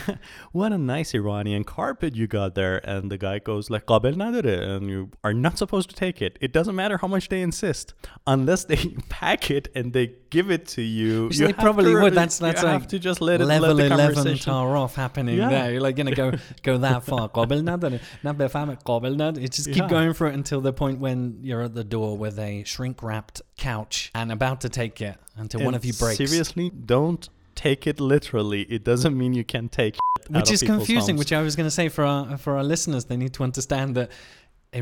what 0.52 0.72
a 0.72 0.78
nice 0.78 1.14
Iranian 1.14 1.64
carpet 1.64 2.14
you 2.20 2.26
got 2.26 2.54
there 2.54 2.76
and 2.92 3.10
the 3.10 3.18
guy 3.26 3.36
goes 3.50 3.70
like 3.70 3.84
قابل 3.86 4.14
نداره 4.16 4.76
and 4.76 4.88
you 4.88 5.10
are 5.24 5.34
not 5.46 5.58
supposed 5.58 5.88
to 5.90 5.96
take 5.96 6.22
it 6.22 6.38
it 6.40 6.52
doesn't 6.52 6.76
matter 6.82 6.96
how 7.02 7.08
much 7.16 7.28
they 7.28 7.40
insist 7.42 7.94
unless 8.26 8.64
they 8.70 8.80
pack 9.08 9.50
it 9.50 9.68
and 9.74 9.92
they 9.98 10.06
give 10.36 10.48
it 10.58 10.64
to 10.76 10.82
you 10.82 11.12
Which 11.28 11.38
you 11.40 11.46
they 11.48 11.52
have 11.52 11.64
probably 11.66 11.90
to 11.92 11.94
would. 11.94 12.04
really- 12.04 12.20
That's- 12.22 12.38
that's 12.46 12.62
you 12.62 12.68
like 12.68 12.78
have 12.80 12.88
to 12.94 12.98
just 13.10 13.20
let 13.30 13.40
it 13.40 13.46
Level 13.46 13.74
let 13.74 13.76
the 13.82 13.86
11 13.94 14.14
conversation 14.14 14.52
tar 14.52 14.76
off 14.84 14.93
happening 14.94 15.36
Yeah. 15.38 15.48
there. 15.50 15.72
You're 15.72 15.80
like 15.80 15.96
going 15.96 16.06
to 16.06 16.14
go 16.14 16.32
go 16.62 16.78
that 16.78 17.04
far. 17.04 17.28
قابل 17.28 17.62
نداره. 17.64 18.00
نه 18.24 18.32
بفهمه 18.32 18.74
قابل 18.84 19.14
نداره. 19.16 19.40
You 19.42 19.48
just 19.48 19.68
keep 19.72 19.76
Yeah. 19.84 19.88
going 19.88 20.12
through 20.12 20.28
it 20.28 20.34
until 20.34 20.60
the 20.60 20.72
point 20.72 20.98
when 21.00 21.38
you're 21.42 21.62
at 21.62 21.74
the 21.74 21.84
door 21.84 22.16
with 22.18 22.38
a 22.38 22.64
shrink 22.64 23.02
wrapped 23.02 23.42
couch 23.58 24.10
and 24.14 24.30
about 24.32 24.60
to 24.62 24.68
take 24.68 25.00
it 25.00 25.16
until 25.36 25.60
one 25.60 25.68
And 25.74 25.76
of 25.76 25.84
you 25.84 25.92
breaks. 25.94 26.18
Seriously, 26.18 26.70
don't 26.70 27.28
take 27.54 27.86
it 27.86 27.98
literally. 28.00 28.62
It 28.76 28.82
doesn't 28.84 29.16
mean 29.16 29.32
you 29.34 29.44
can 29.44 29.68
take 29.68 29.94
shit 29.96 30.30
out 30.30 30.36
which 30.40 30.48
of 30.50 30.54
is 30.54 30.60
people's 30.62 30.78
confusing. 30.78 31.14
homes. 31.14 31.18
Which 31.22 31.32
I 31.32 31.42
was 31.42 31.54
going 31.56 31.66
to 31.72 31.76
say 31.80 31.88
for 31.96 32.04
our 32.04 32.36
for 32.44 32.52
our 32.58 32.64
listeners, 32.74 33.02
they 33.10 33.16
need 33.24 33.34
to 33.38 33.42
understand 33.48 33.88
that 33.98 34.08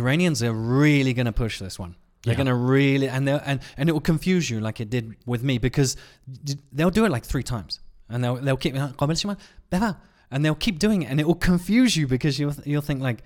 Iranians 0.00 0.42
are 0.42 0.52
really 0.52 1.12
going 1.18 1.26
to 1.26 1.32
push 1.44 1.58
this 1.58 1.78
one. 1.78 1.94
They're 2.24 2.32
Yeah. 2.34 2.38
going 2.42 2.46
to 2.48 2.54
really 2.54 3.08
and 3.08 3.22
they 3.26 3.34
and 3.50 3.60
and 3.78 3.88
it 3.88 3.92
will 3.92 4.08
confuse 4.12 4.44
you 4.50 4.58
like 4.60 4.78
it 4.84 4.90
did 4.96 5.04
with 5.32 5.42
me 5.48 5.54
because 5.68 5.90
d- 6.46 6.58
they'll 6.76 6.90
do 7.00 7.04
it 7.06 7.10
like 7.16 7.24
three 7.32 7.46
times 7.54 7.72
and 8.13 8.23
they'll 8.23 8.35
they'll 8.35 8.57
keep 8.57 8.75
and 10.33 10.43
they'll 10.43 10.55
keep 10.55 10.79
doing 10.79 11.03
it, 11.03 11.05
and 11.11 11.19
it 11.19 11.27
will 11.27 11.35
confuse 11.35 11.95
you 11.95 12.07
because 12.07 12.39
you'll 12.39 12.55
you'll 12.65 12.81
think 12.81 13.01
like, 13.01 13.23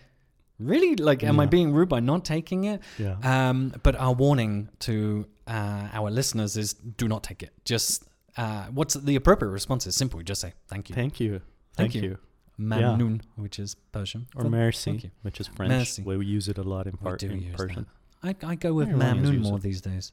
really, 0.60 0.96
like, 0.96 1.24
am 1.24 1.38
yeah. 1.38 1.44
I 1.44 1.46
being 1.46 1.74
rude 1.74 1.88
by 1.88 2.02
not 2.02 2.26
taking 2.26 2.66
it? 2.66 2.82
Yeah. 2.98 3.16
Um, 3.24 3.74
but 3.82 3.96
our 3.96 4.14
warning 4.14 4.70
to 4.80 5.26
uh, 5.48 5.88
our 5.94 6.12
listeners 6.12 6.58
is: 6.58 6.74
do 6.74 7.08
not 7.08 7.24
take 7.24 7.44
it. 7.44 7.52
Just 7.64 8.04
uh, 8.36 8.66
what's 8.66 8.96
the 8.96 9.16
appropriate 9.16 9.52
response 9.52 9.88
is 9.88 9.96
simple. 9.96 10.22
Just 10.22 10.42
say 10.42 10.54
thank 10.68 10.90
you. 10.90 10.96
Thank 10.96 11.20
you. 11.20 11.42
Thank, 11.76 11.94
thank 11.94 11.96
you. 11.96 12.02
you. 12.02 12.18
Mamnoon, 12.60 13.22
yeah. 13.22 13.44
which 13.44 13.60
is 13.60 13.76
Persian, 13.92 14.28
or 14.36 14.46
merci, 14.46 15.12
which 15.22 15.40
is 15.40 15.48
French. 15.48 15.70
Merci. 15.70 16.02
We 16.02 16.26
use 16.26 16.48
it 16.48 16.58
a 16.58 16.64
lot 16.64 16.88
in, 16.88 16.98
par- 16.98 17.18
in 17.22 17.54
Persian. 17.56 17.86
I, 18.24 18.36
I, 18.42 18.56
go 18.56 18.74
with 18.74 18.90
mamnoon 18.90 19.42
more 19.42 19.60
these 19.60 19.80
days. 19.80 20.12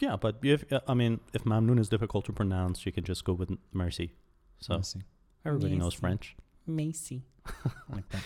Yeah, 0.00 0.16
but 0.16 0.36
if 0.42 0.60
uh, 0.72 0.80
I 0.88 0.94
mean, 0.94 1.20
if 1.32 1.44
Mamnoon 1.44 1.78
is 1.78 1.88
difficult 1.88 2.24
to 2.26 2.32
pronounce, 2.32 2.84
you 2.86 2.92
can 2.92 3.04
just 3.04 3.24
go 3.24 3.32
with 3.32 3.50
mercy. 3.72 4.08
So 4.60 4.74
Merci. 4.74 5.00
everybody 5.44 5.76
knows 5.76 5.94
Merci. 5.94 6.00
French. 6.00 6.36
Macy. 6.66 7.22
like 7.94 8.08
that. 8.10 8.22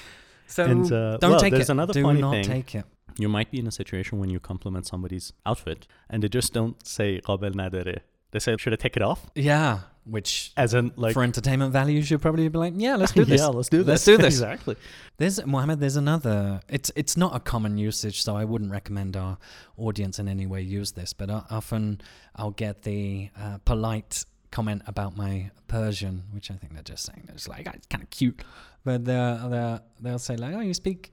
So 0.47 0.64
And, 0.64 0.85
uh, 0.93 1.16
don't 1.19 1.33
well, 1.33 1.40
take 1.40 1.52
there's 1.55 1.69
it. 1.71 1.73
another 1.73 1.93
do 1.93 2.02
funny 2.02 2.21
not 2.21 2.33
thing. 2.33 2.45
take 2.45 2.75
it. 2.75 2.85
You 3.19 3.28
might 3.28 3.50
be 3.50 3.59
in 3.59 3.66
a 3.66 3.71
situation 3.73 4.19
when 4.21 4.31
you 4.31 4.38
compliment 4.40 4.87
somebody's 4.87 5.33
outfit 5.45 5.87
and 6.11 6.23
they 6.23 6.28
just 6.28 6.52
don't 6.52 6.76
say 6.87 7.21
قابل 7.21 7.52
نداره. 7.57 8.00
They 8.33 8.38
say, 8.38 8.57
should 8.59 8.73
I 8.73 8.76
take 8.76 8.97
it 8.97 9.02
off? 9.02 9.26
Yeah, 9.35 9.81
which 10.05 10.52
As 10.57 10.75
in, 10.75 10.93
like, 10.97 11.14
for 11.14 11.23
entertainment 11.23 11.73
value, 11.73 11.97
you 11.97 12.02
should 12.02 12.21
probably 12.21 12.49
be 12.49 12.59
like, 12.59 12.75
yeah, 12.76 12.97
let's 12.97 13.12
do 13.12 13.25
this. 13.25 13.40
yeah, 13.40 13.47
let's 13.47 13.69
do 13.69 13.78
this. 13.78 13.88
Let's 13.88 14.05
do 14.05 14.16
this. 14.16 14.35
exactly. 14.35 14.76
There's 15.19 15.45
Mohammed. 15.45 15.81
There's 15.81 15.97
another. 15.97 16.61
It's 16.69 16.90
it's 16.95 17.16
not 17.16 17.35
a 17.35 17.40
common 17.40 17.78
usage, 17.78 18.23
so 18.23 18.37
I 18.37 18.45
wouldn't 18.45 18.71
recommend 18.71 19.16
our 19.16 19.38
audience 19.76 20.19
in 20.19 20.28
any 20.28 20.47
way 20.47 20.61
use 20.62 20.93
this. 20.93 21.12
But 21.12 21.31
uh, 21.31 21.43
often 21.50 22.00
I'll 22.37 22.50
get 22.50 22.83
the 22.83 23.31
uh, 23.40 23.59
polite 23.64 24.25
comment 24.50 24.83
about 24.87 25.16
my 25.16 25.50
Persian, 25.69 26.25
which 26.33 26.50
I 26.50 26.55
think 26.55 26.75
they're 26.75 26.83
just 26.83 27.05
saying 27.07 27.28
it's 27.33 27.49
like 27.49 27.66
"Oh, 27.69 27.73
it's 27.75 27.87
kind 27.87 28.02
of 28.02 28.11
cute, 28.11 28.43
but 28.85 29.05
they're, 29.05 29.40
they're, 29.49 29.81
they'll 30.00 30.19
say 30.19 30.37
like, 30.37 30.55
oh, 30.55 30.61
you 30.61 30.75
speak 30.75 31.12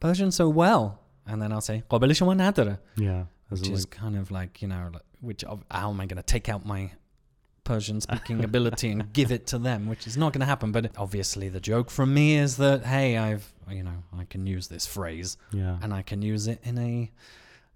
Persian 0.00 0.30
so 0.32 0.48
well, 0.48 1.00
and 1.26 1.40
then 1.40 1.52
I'll 1.52 1.60
say 1.60 1.82
قابل 1.90 2.12
شما 2.12 2.34
نداره, 2.34 2.78
Yeah. 2.96 3.24
As 3.50 3.60
which 3.60 3.68
in, 3.68 3.74
is 3.74 3.84
like, 3.84 3.90
kind 3.90 4.16
of 4.16 4.30
like 4.30 4.62
you 4.62 4.68
know, 4.68 4.90
like, 4.92 5.02
which 5.21 5.43
of, 5.43 5.63
how 5.69 5.89
am 5.89 5.99
I 5.99 6.05
going 6.05 6.17
to 6.17 6.23
take 6.23 6.49
out 6.49 6.65
my 6.65 6.91
Persian 7.63 7.99
speaking 7.99 8.43
ability 8.45 8.89
and 8.89 9.11
give 9.11 9.31
it 9.31 9.47
to 9.47 9.57
them, 9.57 9.87
which 9.87 10.07
is 10.07 10.15
not 10.15 10.31
going 10.31 10.39
to 10.39 10.45
happen. 10.45 10.71
But 10.71 10.91
obviously, 10.97 11.49
the 11.49 11.59
joke 11.59 11.91
from 11.91 12.13
me 12.13 12.37
is 12.37 12.55
that 12.57 12.85
hey, 12.85 13.17
I've 13.17 13.53
you 13.69 13.83
know 13.83 14.03
I 14.17 14.23
can 14.23 14.47
use 14.47 14.69
this 14.69 14.87
phrase, 14.87 15.35
yeah. 15.51 15.77
and 15.81 15.93
I 15.93 16.01
can 16.01 16.21
use 16.21 16.47
it 16.47 16.61
in 16.63 16.77
a 16.77 17.11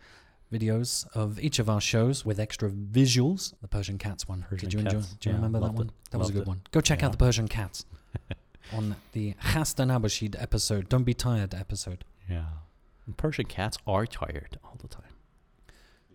videos 0.53 1.07
of 1.15 1.39
each 1.39 1.61
of 1.61 1.71
our 1.71 1.81
shows 1.81 2.25
with 2.25 2.41
extra 2.41 2.71
visuals. 2.71 3.55
The 3.61 3.69
Persian 3.69 3.97
Cats 3.99 4.27
one. 4.27 4.45
Persian 4.49 4.69
Did 4.69 4.73
you 4.75 4.81
enjoy? 4.81 5.01
Do 5.21 5.29
you 5.29 5.31
yeah, 5.31 5.33
remember 5.35 5.61
that 5.61 5.75
one? 5.75 5.87
it, 5.87 6.11
That 6.11 6.19
was 6.19 6.31
a 6.31 6.33
good 6.33 6.43
it. 6.43 6.49
one. 6.49 6.63
Go 6.73 6.81
check 6.81 7.01
Yeah. 7.01 7.07
out 7.07 7.13
the 7.13 7.19
Persian 7.19 7.47
Cats 7.47 7.85
on 8.73 8.97
the 9.13 9.35
Khasta 9.35 9.87
Nabashid 9.87 10.41
episode. 10.41 10.89
Don't 10.89 11.05
be 11.05 11.15
tired 11.15 11.55
episode. 11.55 12.05
Yeah. 12.29 12.45
Persian 13.17 13.47
cats 13.47 13.79
are 13.87 14.07
tired 14.07 14.59
all 14.65 14.77
the 14.81 14.89
time. 14.89 15.05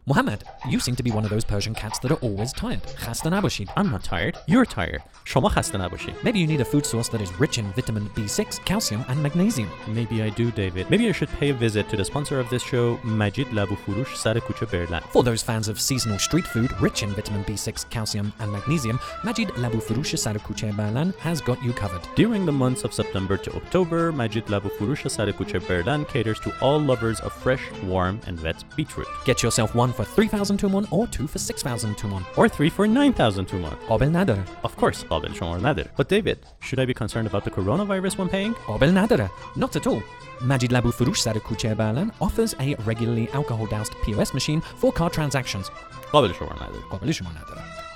Muhammad, 0.07 0.43
you 0.67 0.79
seem 0.79 0.95
to 0.95 1.03
be 1.03 1.11
one 1.11 1.23
of 1.23 1.29
those 1.29 1.43
Persian 1.45 1.75
cats 1.75 1.99
that 1.99 2.09
are 2.09 2.15
always 2.15 2.51
tired. 2.53 2.81
Khasta 2.81 3.29
nabushid. 3.29 3.69
I'm 3.77 3.91
not 3.91 4.03
tired. 4.03 4.35
You're 4.47 4.65
tired. 4.65 5.03
Shoma 5.25 5.51
khasta. 5.51 5.81
Maybe 6.23 6.39
you 6.39 6.47
need 6.47 6.59
a 6.59 6.65
food 6.65 6.87
source 6.87 7.07
that 7.09 7.21
is 7.21 7.31
rich 7.39 7.59
in 7.59 7.71
vitamin 7.73 8.09
B6, 8.09 8.65
calcium, 8.65 9.05
and 9.09 9.21
magnesium. 9.21 9.69
Maybe 9.87 10.23
I 10.23 10.29
do, 10.29 10.49
David. 10.49 10.89
Maybe 10.89 11.07
I 11.07 11.11
should 11.11 11.29
pay 11.29 11.49
a 11.49 11.53
visit 11.53 11.87
to 11.89 11.97
the 11.97 12.03
sponsor 12.03 12.39
of 12.39 12.49
this 12.49 12.63
show, 12.63 12.99
Majid 13.03 13.47
Labufurush 13.49 14.07
Sarakucha 14.07 14.67
Berlan. 14.67 15.03
For 15.11 15.21
those 15.21 15.43
fans 15.43 15.67
of 15.67 15.79
seasonal 15.79 16.17
street 16.17 16.47
food 16.47 16.71
rich 16.81 17.03
in 17.03 17.11
vitamin 17.11 17.43
B6, 17.43 17.87
calcium, 17.91 18.33
and 18.39 18.51
magnesium, 18.51 18.99
Majid 19.23 19.49
Labufurush 19.49 20.15
Sarakucha 20.17 20.73
Berlan 20.73 21.15
has 21.17 21.41
got 21.41 21.61
you 21.63 21.73
covered. 21.73 22.01
During 22.15 22.47
the 22.47 22.51
months 22.51 22.83
of 22.83 22.91
September 22.91 23.37
to 23.37 23.55
October, 23.55 24.11
Majid 24.11 24.47
Labufurush 24.47 25.03
Sarakucha 25.05 25.61
Berlan 25.61 26.07
caters 26.07 26.39
to 26.39 26.51
all 26.59 26.79
lovers 26.79 27.19
of 27.19 27.31
fresh, 27.31 27.61
warm, 27.83 28.19
and 28.25 28.39
wet 28.41 28.63
beetroot. 28.75 29.07
Get 29.25 29.43
yourself 29.43 29.75
one 29.75 29.90
one 29.91 30.05
for 30.05 30.11
3,000 30.11 30.57
toman, 30.59 30.91
or 30.91 31.07
two 31.07 31.27
for 31.27 31.39
6,000 31.39 31.95
toman. 31.95 32.25
Or 32.37 32.47
three 32.49 32.69
for 32.69 32.87
9,000 32.87 33.47
toman. 33.47 33.75
Obel 33.87 34.09
nader. 34.09 34.45
Of 34.63 34.75
course, 34.77 35.03
Obel 35.05 35.33
shomor 35.33 35.59
nader. 35.59 35.87
But 35.97 36.09
David, 36.09 36.39
should 36.59 36.79
I 36.79 36.85
be 36.85 36.93
concerned 36.93 37.27
about 37.27 37.43
the 37.43 37.51
coronavirus 37.51 38.17
when 38.17 38.29
paying? 38.29 38.53
Obel 38.67 38.91
nader. 38.91 39.29
Not 39.55 39.75
at 39.75 39.87
all. 39.87 40.01
Majid 40.41 40.71
Labu 40.71 40.91
Furush 40.93 41.77
Berlin 41.77 42.11
offers 42.19 42.55
a 42.59 42.75
regularly 42.85 43.29
alcohol 43.29 43.67
doused 43.67 43.93
POS 44.03 44.33
machine 44.33 44.61
for 44.61 44.91
card 44.91 45.13
transactions. 45.13 45.69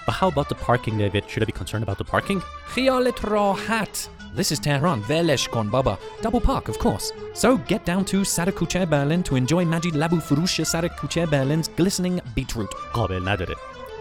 But 0.07 0.15
how 0.15 0.29
about 0.29 0.49
the 0.49 0.55
parking, 0.55 0.99
David? 0.99 1.25
Should 1.29 1.43
I 1.43 1.47
be 1.47 1.53
concerned 1.53 1.83
about 1.83 1.99
the 1.99 2.05
parking? 2.05 2.43
خیالت 2.75 3.25
راحت. 3.25 4.09
This 4.35 4.53
is 4.53 4.61
Tehran. 4.61 5.03
Velesh 5.03 5.49
kon 5.51 5.69
baba. 5.69 5.99
Double 6.23 6.41
park, 6.41 6.69
of 6.69 6.79
course. 6.79 7.13
So 7.35 7.57
get 7.57 7.85
down 7.85 8.05
to 8.07 8.19
Sarakuche 8.21 8.89
Berlin 8.89 9.23
to 9.25 9.35
enjoy 9.37 9.65
Majid 9.65 9.95
Labu 9.95 10.21
Furush 10.23 10.61
Sarakuche 10.65 11.29
Berlin's 11.29 11.69
glistening 11.69 12.21
beetroot. 12.35 12.73
قابل 12.95 13.23
نداره. 13.29 13.57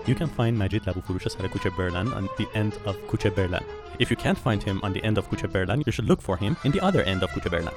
You 0.07 0.15
can 0.15 0.29
find 0.29 0.59
Majid 0.59 0.83
Labufurusha 0.83 1.35
Harakuche 1.37 1.71
Berlan 1.75 2.15
on 2.15 2.29
the 2.37 2.47
end 2.55 2.75
of 2.85 2.95
Kuche 3.09 3.31
Berlan. 3.35 3.65
If 3.99 4.11
you 4.11 4.17
can't 4.17 4.37
find 4.37 4.63
him 4.63 4.81
on 4.83 4.93
the 4.93 5.03
end 5.03 5.17
of 5.17 5.31
Kuche 5.31 5.51
Berlan, 5.51 5.83
you 5.87 5.93
should 5.93 6.05
look 6.05 6.21
for 6.21 6.37
him 6.37 6.59
in 6.65 6.73
the 6.73 6.81
other 6.81 7.03
end 7.05 7.23
of 7.23 7.31
Kuche 7.31 7.51
Berlan. 7.51 7.73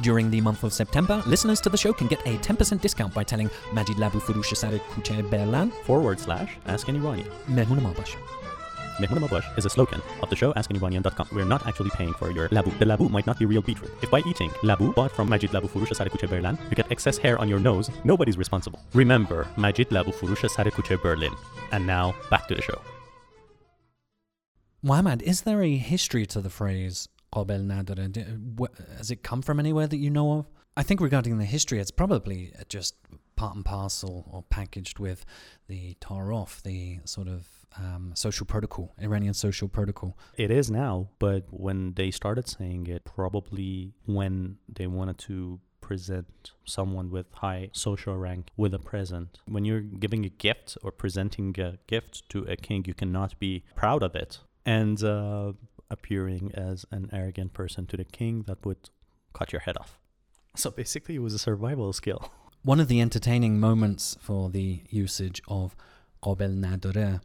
During 0.00 0.30
the 0.30 0.40
month 0.40 0.62
of 0.62 0.72
September, 0.72 1.20
listeners 1.26 1.60
to 1.62 1.70
the 1.70 1.76
show 1.76 1.92
can 1.92 2.06
get 2.06 2.20
a 2.20 2.38
10% 2.38 2.80
discount 2.80 3.12
by 3.12 3.24
telling 3.24 3.50
Majid 3.72 3.96
Labufurusha 3.96 4.54
Harakuche 4.62 5.28
Berlan 5.28 5.72
forward 5.84 6.20
slash 6.20 6.56
Ask 6.66 6.86
an 6.86 6.96
Iranian. 6.96 7.28
Mehmana 8.98 9.28
Bush 9.28 9.46
is 9.56 9.64
a 9.64 9.70
slogan 9.70 10.02
of 10.22 10.30
the 10.30 10.36
show 10.36 10.52
AskAnIranian.com. 10.54 11.28
We're 11.32 11.44
not 11.44 11.66
actually 11.66 11.90
paying 11.90 12.12
for 12.14 12.30
your 12.30 12.48
labu. 12.50 12.76
The 12.78 12.84
labu 12.84 13.10
might 13.10 13.26
not 13.26 13.38
be 13.38 13.46
real 13.46 13.62
beetroot. 13.62 13.90
If 14.02 14.10
by 14.10 14.20
eating 14.20 14.50
labu 14.62 14.94
bought 14.94 15.12
from 15.12 15.28
Majid 15.28 15.50
Labu 15.50 15.68
Furusha 15.68 15.94
Asare 15.94 16.28
Berlin, 16.28 16.58
you 16.68 16.76
get 16.76 16.90
excess 16.90 17.16
hair 17.16 17.38
on 17.38 17.48
your 17.48 17.58
nose, 17.58 17.90
nobody's 18.04 18.38
responsible. 18.38 18.80
Remember, 18.94 19.46
Majid 19.56 19.88
Labu 19.90 20.14
Furusha 20.14 20.48
Asare 20.48 21.02
Berlin. 21.02 21.32
And 21.70 21.86
now, 21.86 22.14
back 22.30 22.48
to 22.48 22.54
the 22.54 22.62
show. 22.62 22.80
Muhammad, 24.82 25.22
is 25.22 25.42
there 25.42 25.62
a 25.62 25.76
history 25.76 26.26
to 26.26 26.40
the 26.40 26.50
phrase 26.50 27.08
"Qabel 27.32 27.64
Nadere"? 27.64 28.60
Uh, 28.60 28.66
has 28.96 29.10
it 29.10 29.22
come 29.22 29.40
from 29.40 29.60
anywhere 29.60 29.86
that 29.86 29.98
you 29.98 30.10
know 30.10 30.32
of? 30.38 30.46
I 30.76 30.82
think 30.82 31.00
regarding 31.00 31.38
the 31.38 31.44
history, 31.44 31.78
it's 31.78 31.90
probably 31.90 32.52
just 32.68 32.96
part 33.36 33.54
and 33.54 33.64
parcel 33.64 34.24
or 34.30 34.42
packaged 34.42 34.98
with 34.98 35.24
the 35.68 35.94
tarof, 36.00 36.62
the 36.62 37.00
sort 37.04 37.28
of 37.28 37.46
um, 37.78 38.12
social 38.14 38.46
protocol, 38.46 38.94
Iranian 39.00 39.34
social 39.34 39.68
protocol. 39.68 40.16
It 40.36 40.50
is 40.50 40.70
now, 40.70 41.08
but 41.18 41.44
when 41.50 41.94
they 41.94 42.10
started 42.10 42.48
saying 42.48 42.86
it, 42.86 43.04
probably 43.04 43.94
when 44.06 44.58
they 44.68 44.86
wanted 44.86 45.18
to 45.18 45.60
present 45.80 46.52
someone 46.64 47.10
with 47.10 47.26
high 47.34 47.68
social 47.72 48.16
rank 48.16 48.48
with 48.56 48.72
a 48.72 48.78
present. 48.78 49.40
When 49.46 49.64
you're 49.64 49.80
giving 49.80 50.24
a 50.24 50.30
gift 50.30 50.78
or 50.82 50.90
presenting 50.90 51.58
a 51.60 51.78
gift 51.86 52.28
to 52.30 52.44
a 52.44 52.56
king, 52.56 52.84
you 52.86 52.94
cannot 52.94 53.38
be 53.38 53.64
proud 53.74 54.02
of 54.02 54.14
it. 54.14 54.38
And 54.64 55.02
uh, 55.02 55.52
appearing 55.90 56.52
as 56.54 56.86
an 56.90 57.10
arrogant 57.12 57.52
person 57.52 57.86
to 57.86 57.96
the 57.96 58.04
king, 58.04 58.44
that 58.46 58.64
would 58.64 58.90
cut 59.34 59.52
your 59.52 59.60
head 59.60 59.76
off. 59.76 59.98
So 60.54 60.70
basically, 60.70 61.16
it 61.16 61.22
was 61.22 61.34
a 61.34 61.38
survival 61.38 61.92
skill. 61.92 62.30
One 62.62 62.78
of 62.78 62.88
the 62.88 63.00
entertaining 63.00 63.58
moments 63.58 64.16
for 64.20 64.48
the 64.48 64.82
usage 64.88 65.42
of 65.48 65.74
Qobel 66.22 66.56
Nadore 66.56 67.20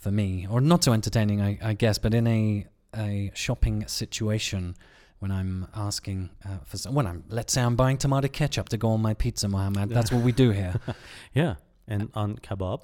for 0.00 0.10
me, 0.10 0.46
or 0.50 0.60
not 0.60 0.82
so 0.82 0.92
entertaining, 0.92 1.40
I, 1.40 1.58
I 1.62 1.74
guess, 1.74 1.98
but 1.98 2.12
in 2.14 2.26
a 2.26 2.66
a 2.96 3.30
shopping 3.34 3.86
situation 3.86 4.74
when 5.20 5.30
I'm 5.30 5.68
asking 5.76 6.30
uh, 6.44 6.58
for 6.64 6.76
some, 6.76 6.94
when 6.94 7.06
I'm 7.06 7.22
let's 7.28 7.52
say 7.52 7.62
I'm 7.62 7.76
buying 7.76 7.98
tomato 7.98 8.26
ketchup 8.26 8.68
to 8.70 8.76
go 8.76 8.88
on 8.90 9.00
my 9.02 9.14
pizza, 9.14 9.46
Mohammed. 9.48 9.90
That's 9.90 10.10
what 10.10 10.24
we 10.24 10.32
do 10.32 10.50
here. 10.50 10.74
Yeah, 11.34 11.54
and 11.86 12.10
on 12.14 12.36
kebab, 12.38 12.82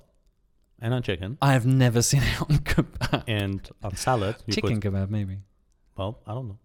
and 0.79 0.95
on 0.95 1.03
chicken, 1.03 1.39
I 1.43 1.53
have 1.55 1.67
never 1.67 2.03
seen 2.03 2.23
it 2.23 2.41
on 2.43 2.59
kebab. 2.59 3.25
and 3.41 3.69
on 3.83 3.97
salad, 3.97 4.37
Chicken 4.51 4.81
put. 4.81 4.93
kebab, 4.93 5.11
maybe. 5.11 5.39
Well, 5.97 6.21
I 6.27 6.35
don't 6.35 6.49
know. 6.49 6.59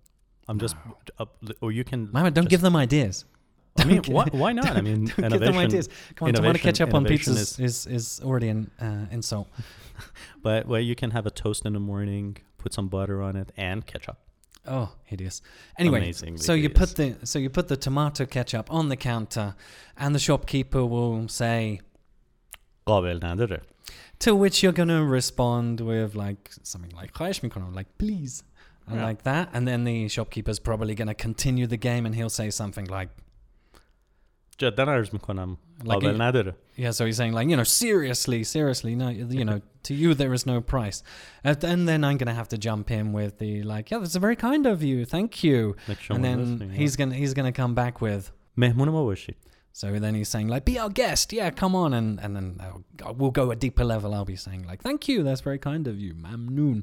I'm 0.48 0.60
just, 0.60 0.76
uh, 1.18 1.26
or 1.62 1.72
you 1.72 1.84
can. 1.86 2.10
Mohammed, 2.12 2.34
don't 2.34 2.50
give 2.50 2.62
them 2.62 2.76
ideas. 2.76 3.26
I 3.78 3.86
mean, 3.86 4.02
why, 4.08 4.28
why, 4.32 4.52
not? 4.52 4.76
I 4.76 4.82
mean, 4.82 5.06
don't 5.06 5.32
give 5.32 5.40
them 5.40 5.58
ideas. 5.58 5.88
Come 6.16 6.28
on, 6.28 6.44
want 6.44 6.58
to 6.58 6.64
catch 6.64 6.82
up 6.82 6.94
on 6.94 7.06
pizzas 7.06 7.30
is 7.30 7.60
is, 7.60 7.88
is 7.88 8.22
already 8.24 8.50
in 8.50 8.70
uh, 8.80 9.06
in 9.12 9.22
so. 9.22 9.48
but 10.42 10.68
well, 10.68 10.82
you 10.82 10.96
can 10.96 11.12
have 11.12 11.26
a 11.26 11.32
toast 11.32 11.66
in 11.66 11.74
the 11.74 11.80
morning, 11.80 12.38
put 12.58 12.74
some 12.74 12.90
butter 12.90 13.22
on 13.22 13.36
it, 13.36 13.52
and 13.56 13.86
ketchup. 13.86 14.18
Oh, 14.68 14.94
hideous! 15.06 15.42
Anyway, 15.80 16.00
Amazingly 16.00 16.38
so 16.38 16.54
you 16.54 16.70
put 16.70 16.96
the 16.96 17.16
so 17.24 17.40
you 17.40 17.50
put 17.50 17.68
the 17.68 17.78
tomato 17.78 18.26
ketchup 18.26 18.72
on 18.72 18.90
the 18.90 18.96
counter, 18.96 19.56
and 19.98 20.14
the 20.14 20.20
shopkeeper 20.20 20.86
will 20.86 21.28
say, 21.28 21.80
To 24.20 24.36
which 24.36 24.62
you're 24.62 24.72
gonna 24.72 25.04
respond 25.04 25.82
with 25.82 26.14
like 26.14 26.52
something 26.62 26.92
like 26.92 27.20
like 27.20 27.98
please, 27.98 28.44
and 28.86 28.98
yeah. 28.98 29.04
like 29.04 29.24
that, 29.24 29.50
and 29.54 29.68
then 29.68 29.84
the 29.84 30.08
shopkeeper's 30.10 30.60
probably 30.60 30.94
gonna 30.94 31.16
continue 31.16 31.66
the 31.66 31.78
game, 31.78 32.06
and 32.06 32.14
he'll 32.14 32.30
say 32.30 32.50
something 32.50 32.86
like. 32.86 33.10
جدا 34.61 34.83
عرض 34.85 35.09
میکنم. 35.13 35.57
Like 35.85 35.87
قابل 35.89 36.15
it- 36.15 36.21
نداره. 36.21 36.55
yeah, 36.79 36.91
so 36.91 37.05
he's 37.05 37.17
saying 37.17 37.33
like 37.33 37.49
you 37.51 37.57
know 37.57 37.63
seriously, 37.65 38.43
seriously, 38.45 38.95
no, 38.95 39.09
you 39.11 39.45
know 39.45 39.61
to 39.83 39.95
you 39.95 40.15
there 40.15 40.33
is 40.39 40.47
no 40.47 40.61
price, 40.73 41.03
and, 41.45 41.63
and 41.73 41.87
then 41.89 42.01
I'm 42.05 42.17
gonna 42.17 42.35
have 42.43 42.49
to 42.55 42.59
jump 42.59 42.91
in 42.91 43.13
with 43.13 43.33
the 43.39 43.63
like, 43.73 43.91
yeah, 43.91 43.99
that's 44.03 44.17
very 44.17 44.37
kind 44.49 44.65
of 44.73 44.83
you, 44.83 45.05
thank 45.05 45.45
you, 45.45 45.77
Like 45.89 46.01
شما 46.01 46.15
and 46.17 46.25
then 46.25 46.39
listening, 46.41 46.71
he's 46.81 46.97
gonna 46.97 47.15
he's 47.15 47.35
gonna 47.35 47.53
come 47.63 47.75
back 47.75 48.01
with. 48.01 48.31
مهمون 48.59 48.89
ما 48.89 49.05
باشید. 49.05 49.35
So 49.73 49.87
then 50.05 50.15
he's 50.15 50.31
saying 50.35 50.49
like, 50.49 50.65
"Be 50.65 50.79
our 50.83 50.89
guest, 51.03 51.27
yeah, 51.39 51.51
come 51.63 51.75
on," 51.83 51.91
and 51.99 52.09
and 52.25 52.33
then 52.37 52.47
I'll, 52.67 53.15
we'll 53.19 53.37
go 53.43 53.51
a 53.51 53.57
deeper 53.65 53.85
level. 53.85 54.15
I'll 54.15 54.25
be 54.37 54.41
saying 54.47 54.63
like, 54.71 54.81
"Thank 54.89 55.01
you, 55.11 55.19
that's 55.27 55.43
very 55.49 55.59
kind 55.71 55.85
of 55.91 55.95
you, 56.05 56.13
mamnoon," 56.27 56.79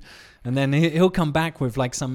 and 0.46 0.52
then 0.58 0.70
he- 0.82 0.94
he'll 0.98 1.16
come 1.22 1.32
back 1.42 1.54
with 1.64 1.74
like 1.84 1.96
some 2.04 2.14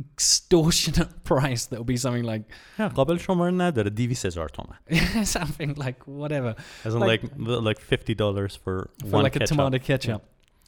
extortionate 0.00 1.24
price 1.24 1.66
that 1.66 1.78
will 1.78 1.84
be 1.84 1.96
something 1.96 2.24
like 2.24 2.42
Yeah, 2.78 2.88
قابل 2.94 3.18
شما 3.18 3.44
رو 3.48 3.50
نداره. 3.50 3.88
200 3.90 4.26
هزار 4.26 4.48
تومن. 4.48 5.24
something 5.24 5.74
like 5.76 6.00
whatever 6.06 6.54
As 6.84 6.94
in 6.94 7.00
Like- 7.00 7.22
like 7.22 7.30
the- 7.46 7.60
like 7.68 7.80
fifty 7.80 8.14
dollars 8.14 8.56
for, 8.56 8.90
for 9.00 9.16
one 9.16 9.22
like 9.24 9.36
a 9.36 9.38
ketchup. 9.40 9.56
tomato 9.56 9.78
ketchup. 9.78 10.22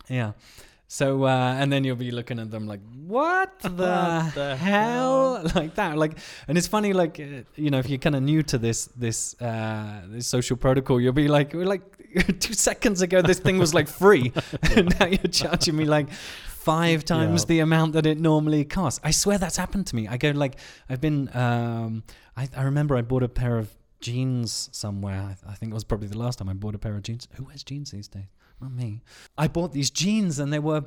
Yeah. 0.08 0.32
So 0.98 1.06
uh, 1.24 1.60
and 1.60 1.66
then 1.72 1.80
you'll 1.84 2.02
be 2.08 2.10
looking 2.18 2.38
at 2.44 2.50
them 2.54 2.64
like, 2.72 2.80
"What 3.14 3.50
the, 3.60 3.68
What 3.70 4.34
the 4.40 4.50
hell?" 4.68 5.42
like 5.60 5.72
that. 5.80 5.92
Like, 6.02 6.14
and 6.48 6.54
it's 6.58 6.70
funny, 6.76 6.92
like 7.02 7.14
uh, 7.20 7.26
you 7.64 7.70
know, 7.72 7.80
if 7.82 7.86
you're 7.90 7.98
kind 8.06 8.16
of 8.18 8.22
new 8.32 8.40
to 8.52 8.56
this 8.66 8.78
this 9.04 9.18
uh, 9.48 10.00
this 10.14 10.26
social 10.36 10.56
protocol, 10.64 10.96
you'll 11.02 11.20
be 11.24 11.28
like, 11.38 11.48
"We're 11.58 11.72
like 11.76 11.84
two 12.46 12.56
seconds 12.70 12.98
ago, 13.06 13.18
this 13.30 13.40
thing 13.46 13.56
was 13.64 13.72
like 13.78 13.88
free, 14.02 14.26
and 14.76 14.86
now 14.98 15.06
you're 15.14 15.32
charging 15.42 15.76
me 15.80 15.84
like." 15.96 16.08
Five 16.62 17.04
times 17.04 17.42
Yeah. 17.42 17.46
the 17.46 17.58
amount 17.60 17.92
that 17.94 18.06
it 18.06 18.18
normally 18.20 18.64
costs. 18.64 19.00
I 19.02 19.10
swear 19.10 19.38
that's 19.38 19.56
happened 19.56 19.86
to 19.88 19.96
me. 19.96 20.06
I 20.08 20.16
go 20.18 20.30
like 20.30 20.56
I've 20.88 21.00
been. 21.00 21.28
Um, 21.34 22.02
I, 22.36 22.48
I 22.56 22.62
remember 22.62 22.96
I 22.96 23.02
bought 23.02 23.22
a 23.22 23.28
pair 23.28 23.58
of 23.58 23.68
jeans 24.00 24.68
somewhere. 24.72 25.20
I, 25.20 25.50
I 25.50 25.54
think 25.54 25.72
it 25.72 25.74
was 25.74 25.84
probably 25.84 26.08
the 26.08 26.18
last 26.18 26.38
time 26.38 26.48
I 26.48 26.52
bought 26.52 26.74
a 26.74 26.78
pair 26.78 26.94
of 26.94 27.02
jeans. 27.02 27.26
Who 27.34 27.44
wears 27.44 27.62
jeans 27.64 27.90
these 27.90 28.08
days? 28.08 28.28
Not 28.60 28.72
me. 28.72 29.02
I 29.36 29.48
bought 29.48 29.72
these 29.72 29.90
jeans 29.90 30.38
and 30.38 30.52
they 30.52 30.58
were 30.58 30.84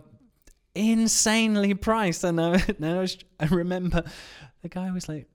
insanely 0.76 1.74
priced. 1.74 2.24
And 2.24 2.40
I, 2.40 2.64
and 2.68 2.86
I, 2.86 3.00
was, 3.00 3.18
I 3.40 3.46
remember 3.48 4.04
the 4.62 4.70
guy 4.70 4.92
was 4.92 5.10
like, 5.10 5.28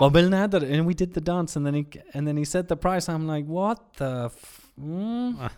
قابل 0.00 0.30
نداره. 0.30 0.70
And 0.72 0.86
we 0.86 0.94
did 0.94 1.12
the 1.12 1.20
dance, 1.20 1.56
and 1.56 1.66
then 1.66 1.74
he 1.74 1.86
and 2.14 2.26
then 2.26 2.36
he 2.38 2.44
said 2.44 2.68
the 2.68 2.76
price. 2.76 3.08
I'm 3.08 3.26
like, 3.26 3.44
what 3.44 3.94
the? 3.94 4.30
F- 4.32 4.70
mm? 4.80 5.50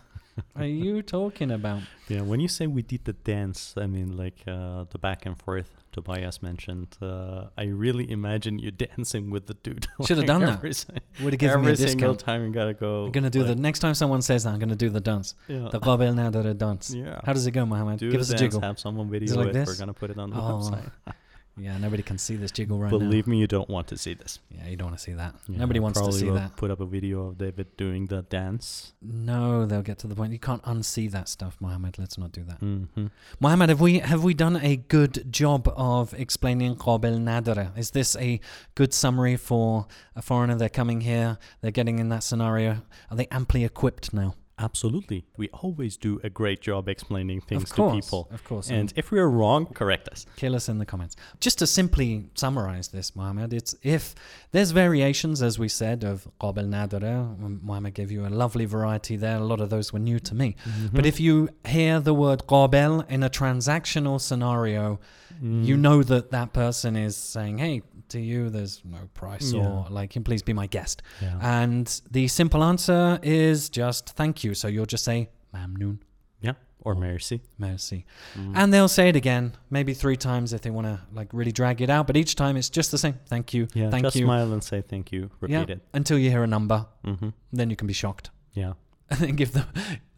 are 0.56 0.64
you 0.64 1.02
talking 1.02 1.50
about? 1.50 1.82
Yeah, 2.08 2.22
when 2.22 2.40
you 2.40 2.48
say 2.48 2.66
we 2.66 2.80
did 2.80 3.04
the 3.04 3.12
dance, 3.12 3.74
I 3.76 3.86
mean 3.86 4.16
like 4.16 4.42
uh, 4.46 4.84
the 4.88 4.96
back 4.98 5.26
and 5.26 5.36
forth 5.36 5.70
Tobias 5.92 6.42
mentioned. 6.42 6.96
Uh, 7.02 7.48
I 7.58 7.64
really 7.64 8.10
imagine 8.10 8.58
you 8.58 8.70
dancing 8.86 9.28
with 9.28 9.46
the 9.46 9.52
dude. 9.52 9.86
Should 10.06 10.16
have 10.16 10.18
like 10.18 10.26
done 10.26 10.42
every, 10.44 10.72
that. 10.72 11.02
Would 11.20 11.34
have 11.34 11.40
given 11.40 11.60
me 11.60 11.68
a 11.68 11.70
discount. 11.72 11.80
Every 11.80 12.00
single 12.00 12.14
time 12.14 12.46
you 12.46 12.50
gotta 12.50 12.72
go. 12.72 13.04
I'm 13.04 13.12
gonna 13.12 13.28
do 13.28 13.40
like, 13.40 13.48
the 13.48 13.56
next 13.56 13.80
time 13.80 13.92
someone 13.92 14.22
says 14.22 14.44
that. 14.44 14.54
I'm 14.54 14.58
gonna 14.58 14.74
do 14.74 14.88
the 14.88 15.00
dance. 15.02 15.34
Yeah. 15.48 15.68
The 15.70 15.80
Babel 15.80 16.14
Nadara 16.14 16.56
dance. 16.56 16.94
Yeah. 16.94 17.20
How 17.24 17.34
does 17.34 17.46
it 17.46 17.50
go, 17.50 17.66
Mohammed? 17.66 18.00
Give 18.00 18.20
us 18.20 18.30
a 18.30 18.36
jiggle. 18.36 18.62
Have 18.62 18.78
someone 18.78 19.10
video 19.10 19.42
it. 19.42 19.54
Like 19.54 19.66
We're 19.66 19.76
gonna 19.76 19.92
put 19.92 20.10
it 20.10 20.18
on 20.18 20.30
the 20.30 20.36
oh. 20.36 20.40
website. 20.40 21.14
Yeah, 21.58 21.76
nobody 21.78 22.02
can 22.02 22.18
see 22.18 22.36
this 22.36 22.50
jiggle 22.50 22.78
right 22.78 22.90
Believe 22.90 23.26
now. 23.26 23.32
me, 23.32 23.38
you 23.38 23.46
don't 23.46 23.68
want 23.68 23.88
to 23.88 23.98
see 23.98 24.14
this. 24.14 24.38
Yeah, 24.50 24.68
you 24.68 24.76
don't 24.76 24.88
want 24.88 24.98
to 24.98 25.02
see 25.02 25.12
that. 25.12 25.34
Yeah, 25.48 25.58
nobody 25.58 25.80
wants 25.80 26.00
to 26.00 26.12
see 26.12 26.30
that. 26.30 26.56
Put 26.56 26.70
up 26.70 26.80
a 26.80 26.86
video 26.86 27.28
of 27.28 27.38
David 27.38 27.76
doing 27.76 28.06
the 28.06 28.22
dance. 28.22 28.92
No, 29.02 29.66
they'll 29.66 29.82
get 29.82 29.98
to 30.00 30.06
the 30.06 30.14
point. 30.14 30.32
You 30.32 30.38
can't 30.38 30.62
unsee 30.62 31.10
that 31.10 31.28
stuff, 31.28 31.56
Mohammed. 31.60 31.98
Let's 31.98 32.18
not 32.18 32.32
do 32.32 32.44
that. 32.44 32.60
Mm-hmm. 32.60 33.06
Mohammed, 33.40 33.68
have 33.70 33.80
we 33.80 33.98
have 33.98 34.22
we 34.24 34.34
done 34.34 34.56
a 34.56 34.76
good 34.76 35.32
job 35.32 35.72
of 35.76 36.14
explaining 36.14 36.76
qabil 36.76 37.18
nadra? 37.18 37.76
Is 37.76 37.90
this 37.90 38.16
a 38.16 38.40
good 38.74 38.94
summary 38.94 39.36
for 39.36 39.86
a 40.14 40.22
foreigner? 40.22 40.56
They're 40.56 40.68
coming 40.68 41.00
here. 41.00 41.38
They're 41.60 41.70
getting 41.70 41.98
in 41.98 42.08
that 42.10 42.22
scenario. 42.22 42.82
Are 43.10 43.16
they 43.16 43.26
amply 43.30 43.64
equipped 43.64 44.12
now? 44.12 44.34
Absolutely. 44.58 45.24
We 45.36 45.48
always 45.50 45.96
do 45.96 46.20
a 46.24 46.30
great 46.30 46.60
job 46.60 46.88
explaining 46.88 47.40
things 47.42 47.70
course, 47.70 47.92
to 47.92 48.00
people. 48.00 48.28
Of 48.32 48.44
course. 48.44 48.68
And, 48.68 48.78
and 48.78 48.92
if 48.96 49.10
we 49.10 49.18
are 49.20 49.30
wrong, 49.30 49.66
correct 49.66 50.08
us. 50.08 50.26
Kill 50.36 50.54
us 50.56 50.68
in 50.68 50.78
the 50.78 50.86
comments. 50.86 51.16
Just 51.40 51.58
to 51.60 51.66
simply 51.66 52.26
summarize 52.34 52.88
this, 52.88 53.14
Mohammed, 53.14 53.52
it's 53.52 53.74
if 53.82 54.14
there's 54.50 54.72
variations, 54.72 55.42
as 55.42 55.58
we 55.58 55.68
said, 55.68 56.04
of 56.04 56.26
Qabl 56.40 56.68
Nadara. 56.68 57.32
Uh, 57.44 57.48
Mohammed 57.62 57.94
gave 57.94 58.10
you 58.10 58.26
a 58.26 58.28
lovely 58.28 58.64
variety 58.64 59.16
there. 59.16 59.36
A 59.36 59.44
lot 59.44 59.60
of 59.60 59.70
those 59.70 59.92
were 59.92 59.98
new 59.98 60.18
to 60.20 60.34
me. 60.34 60.56
Mm-hmm. 60.64 60.96
But 60.96 61.06
if 61.06 61.20
you 61.20 61.48
hear 61.66 62.00
the 62.00 62.14
word 62.14 62.44
Qabl 62.48 63.08
in 63.08 63.22
a 63.22 63.30
transactional 63.30 64.20
scenario, 64.20 64.98
mm. 65.42 65.64
you 65.64 65.76
know 65.76 66.02
that 66.02 66.30
that 66.30 66.52
person 66.52 66.96
is 66.96 67.16
saying, 67.16 67.58
hey, 67.58 67.82
to 68.10 68.20
you, 68.20 68.50
there's 68.50 68.82
no 68.84 69.08
price, 69.14 69.52
Yeah. 69.52 69.68
or 69.68 69.86
like, 69.90 70.10
can 70.10 70.24
please 70.24 70.42
be 70.42 70.52
my 70.52 70.66
guest. 70.66 71.02
Yeah. 71.20 71.38
And 71.40 71.86
the 72.10 72.28
simple 72.28 72.62
answer 72.64 73.18
is 73.22 73.68
just 73.68 74.10
thank 74.10 74.44
you. 74.44 74.54
So 74.54 74.68
you'll 74.68 74.86
just 74.86 75.04
say, 75.04 75.30
mamnoon, 75.54 75.98
yeah. 76.40 76.52
Or 76.80 76.94
mercy. 76.94 77.40
merci. 77.58 78.06
Mm. 78.36 78.52
And 78.54 78.72
they'll 78.72 78.88
say 78.88 79.08
it 79.08 79.16
again, 79.16 79.52
maybe 79.68 79.94
three 79.94 80.16
times 80.16 80.52
if 80.52 80.60
they 80.62 80.70
want 80.70 80.86
to 80.86 81.00
like 81.12 81.28
really 81.32 81.52
drag 81.52 81.80
it 81.82 81.90
out. 81.90 82.06
But 82.06 82.16
each 82.16 82.34
time 82.36 82.56
it's 82.56 82.70
just 82.70 82.90
the 82.90 82.98
same. 82.98 83.18
Thank 83.26 83.52
you. 83.52 83.66
yeah. 83.74 83.90
thank 83.90 84.04
just 84.04 84.16
you. 84.16 84.24
smile 84.24 84.52
and 84.52 84.62
say 84.62 84.80
thank 84.82 85.10
you. 85.12 85.30
Repeat 85.40 85.68
yeah. 85.68 85.74
it. 85.76 85.80
Until 85.92 86.18
you 86.18 86.30
hear 86.30 86.42
a 86.44 86.46
number, 86.46 86.86
hmm 87.04 87.28
then 87.52 87.68
you 87.70 87.76
can 87.76 87.86
be 87.86 87.94
shocked. 87.94 88.30
Yeah. 88.54 88.72
And 89.10 89.20
then 89.20 89.36
give 89.36 89.52
them. 89.52 89.66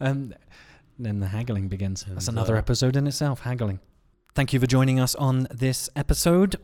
Um, 0.01 0.35
then 0.99 1.21
the 1.21 1.27
haggling 1.29 1.69
begins. 1.69 2.05
That's 2.09 2.29
another 2.29 2.57
episode 2.57 2.97
in 2.97 3.07
itself, 3.07 3.41
haggling. 3.41 3.81
Thank 4.35 4.53
you 4.53 4.61
for 4.61 4.67
joining 4.67 4.99
us 5.01 5.15
on 5.15 5.47
this 5.51 5.89
episode. 5.97 6.57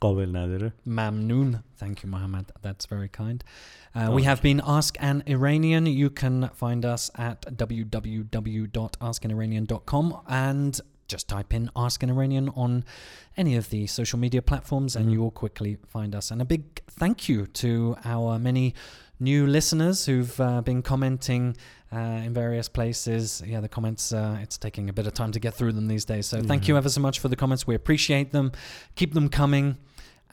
قابل 0.00 0.32
نداره. 0.32 0.72
Mamnoon. 0.86 1.62
Thank 1.80 2.02
you, 2.02 2.08
Mohammed. 2.10 2.46
That's 2.62 2.86
very 2.86 3.08
kind. 3.08 3.42
Uh, 3.94 4.10
we 4.16 4.22
Oh. 4.22 4.26
have 4.26 4.42
been 4.42 4.60
Ask 4.76 4.96
an 5.00 5.22
Iranian. 5.26 5.86
You 5.86 6.10
can 6.10 6.50
find 6.54 6.84
us 6.84 7.10
at 7.16 7.40
www.askaniranian.com 7.56 10.20
and 10.28 10.80
just 11.08 11.28
type 11.28 11.54
in 11.54 11.70
Ask 11.76 12.02
an 12.02 12.10
Iranian 12.10 12.48
on 12.50 12.84
any 13.36 13.56
of 13.56 13.70
the 13.70 13.86
social 13.86 14.18
media 14.18 14.42
platforms 14.42 14.96
and 14.96 15.06
Mhm. 15.08 15.12
you 15.12 15.20
will 15.22 15.30
quickly 15.30 15.78
find 15.86 16.14
us. 16.14 16.30
And 16.30 16.42
a 16.42 16.44
big 16.44 16.62
thank 17.02 17.28
you 17.28 17.46
to 17.62 17.96
our 18.04 18.38
many 18.38 18.74
new 19.20 19.46
listeners 19.46 20.06
who've 20.06 20.38
uh, 20.40 20.60
been 20.62 20.82
commenting 20.82 21.56
uh, 21.92 21.98
in 22.26 22.34
various 22.34 22.68
places. 22.68 23.40
Yeah, 23.46 23.60
the 23.60 23.68
comments, 23.68 24.12
uh, 24.12 24.38
it's 24.42 24.58
taking 24.58 24.90
a 24.90 24.92
bit 24.92 25.06
of 25.06 25.14
time 25.14 25.30
to 25.32 25.38
get 25.38 25.54
through 25.54 25.70
them 25.72 25.86
these 25.86 26.04
days. 26.04 26.26
So 26.26 26.42
thank 26.42 26.66
you 26.66 26.74
Yeah. 26.74 26.78
ever 26.78 26.88
so 26.88 27.00
much 27.00 27.20
for 27.20 27.28
the 27.28 27.36
comments. 27.36 27.64
We 27.66 27.76
appreciate 27.76 28.32
them. 28.32 28.50
Keep 28.96 29.14
them 29.14 29.28
coming. 29.28 29.76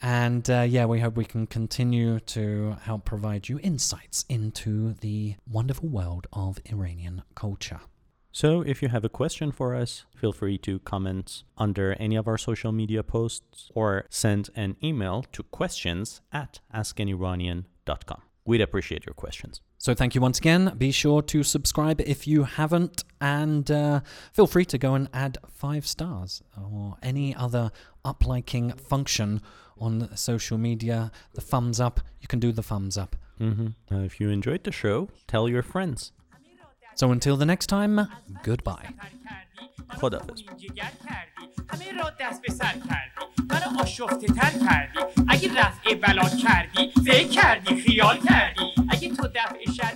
And 0.01 0.49
uh, 0.49 0.61
yeah, 0.61 0.85
we 0.85 0.99
hope 0.99 1.17
we 1.17 1.25
can 1.25 1.47
continue 1.47 2.19
to 2.21 2.77
help 2.83 3.05
provide 3.05 3.49
you 3.49 3.59
insights 3.59 4.25
into 4.29 4.93
the 4.93 5.35
wonderful 5.49 5.89
world 5.89 6.27
of 6.31 6.59
Iranian 6.65 7.23
culture. 7.35 7.81
So, 8.31 8.61
if 8.61 8.83
you 8.83 8.89
have 8.89 9.03
a 9.03 9.09
question 9.09 9.51
for 9.51 9.75
us, 9.75 10.05
feel 10.15 10.31
free 10.31 10.59
to 10.59 10.79
comment 10.79 11.43
under 11.57 11.93
any 11.99 12.15
of 12.15 12.27
our 12.27 12.37
social 12.37 12.71
media 12.71 13.01
posts 13.03 13.71
or 13.73 14.05
send 14.09 14.51
an 14.55 14.77
email 14.83 15.25
to 15.31 15.43
questions 15.43 16.21
at 16.31 16.59
askaniranian.com. 16.73 18.21
We'd 18.45 18.61
appreciate 18.61 19.05
your 19.05 19.13
questions. 19.13 19.61
So 19.77 19.93
thank 19.93 20.13
you 20.13 20.21
once 20.21 20.39
again. 20.39 20.73
Be 20.77 20.91
sure 20.91 21.21
to 21.21 21.41
subscribe 21.43 22.01
if 22.01 22.27
you 22.27 22.43
haven't, 22.43 23.03
and 23.21 23.69
uh, 23.71 24.01
feel 24.33 24.47
free 24.47 24.65
to 24.65 24.77
go 24.77 24.93
and 24.93 25.07
add 25.13 25.37
five 25.47 25.87
stars 25.87 26.43
or 26.61 26.97
any 27.01 27.33
other 27.33 27.71
upliking 28.03 28.71
function 28.77 29.41
on 29.78 30.16
social 30.16 30.58
media. 30.58 31.10
The 31.34 31.40
thumbs 31.40 31.80
up, 31.80 32.00
you 32.20 32.28
can 32.28 32.40
do 32.40 32.52
the 32.52 32.62
thumbs 32.62 32.96
up. 32.96 33.16
Mm-hmm. 33.40 33.68
Uh, 33.92 34.00
if 34.00 34.20
you 34.20 34.30
enjoyed 34.30 34.64
the 34.64 34.72
show, 34.72 35.08
tell 35.26 35.48
your 35.48 35.62
friends. 35.62 36.12
So 36.94 37.10
until 37.10 37.36
the 37.36 37.46
next 37.46 37.66
time, 37.66 38.08
goodbye. 38.42 38.88
خداحافظ. 40.00 40.42
جگر 40.56 40.92
کردی 41.04 41.44
همه 41.68 42.02
را 42.02 42.12
دست 42.20 42.42
به 42.42 42.52
سر 42.52 42.72
کردی 42.72 43.44
منو 43.50 43.80
آشفته 43.80 44.26
تر 44.26 44.50
کردی 44.66 44.98
اگه 45.28 45.60
رفع 45.60 45.94
بلا 45.94 46.28
کردی 46.28 46.92
فکر 47.04 47.28
کردی 47.28 47.82
خیال 47.82 48.18
کردی 48.28 48.74
اگه 48.90 49.08
تو 49.08 49.28
دفع 49.28 49.72
شر 49.76 49.94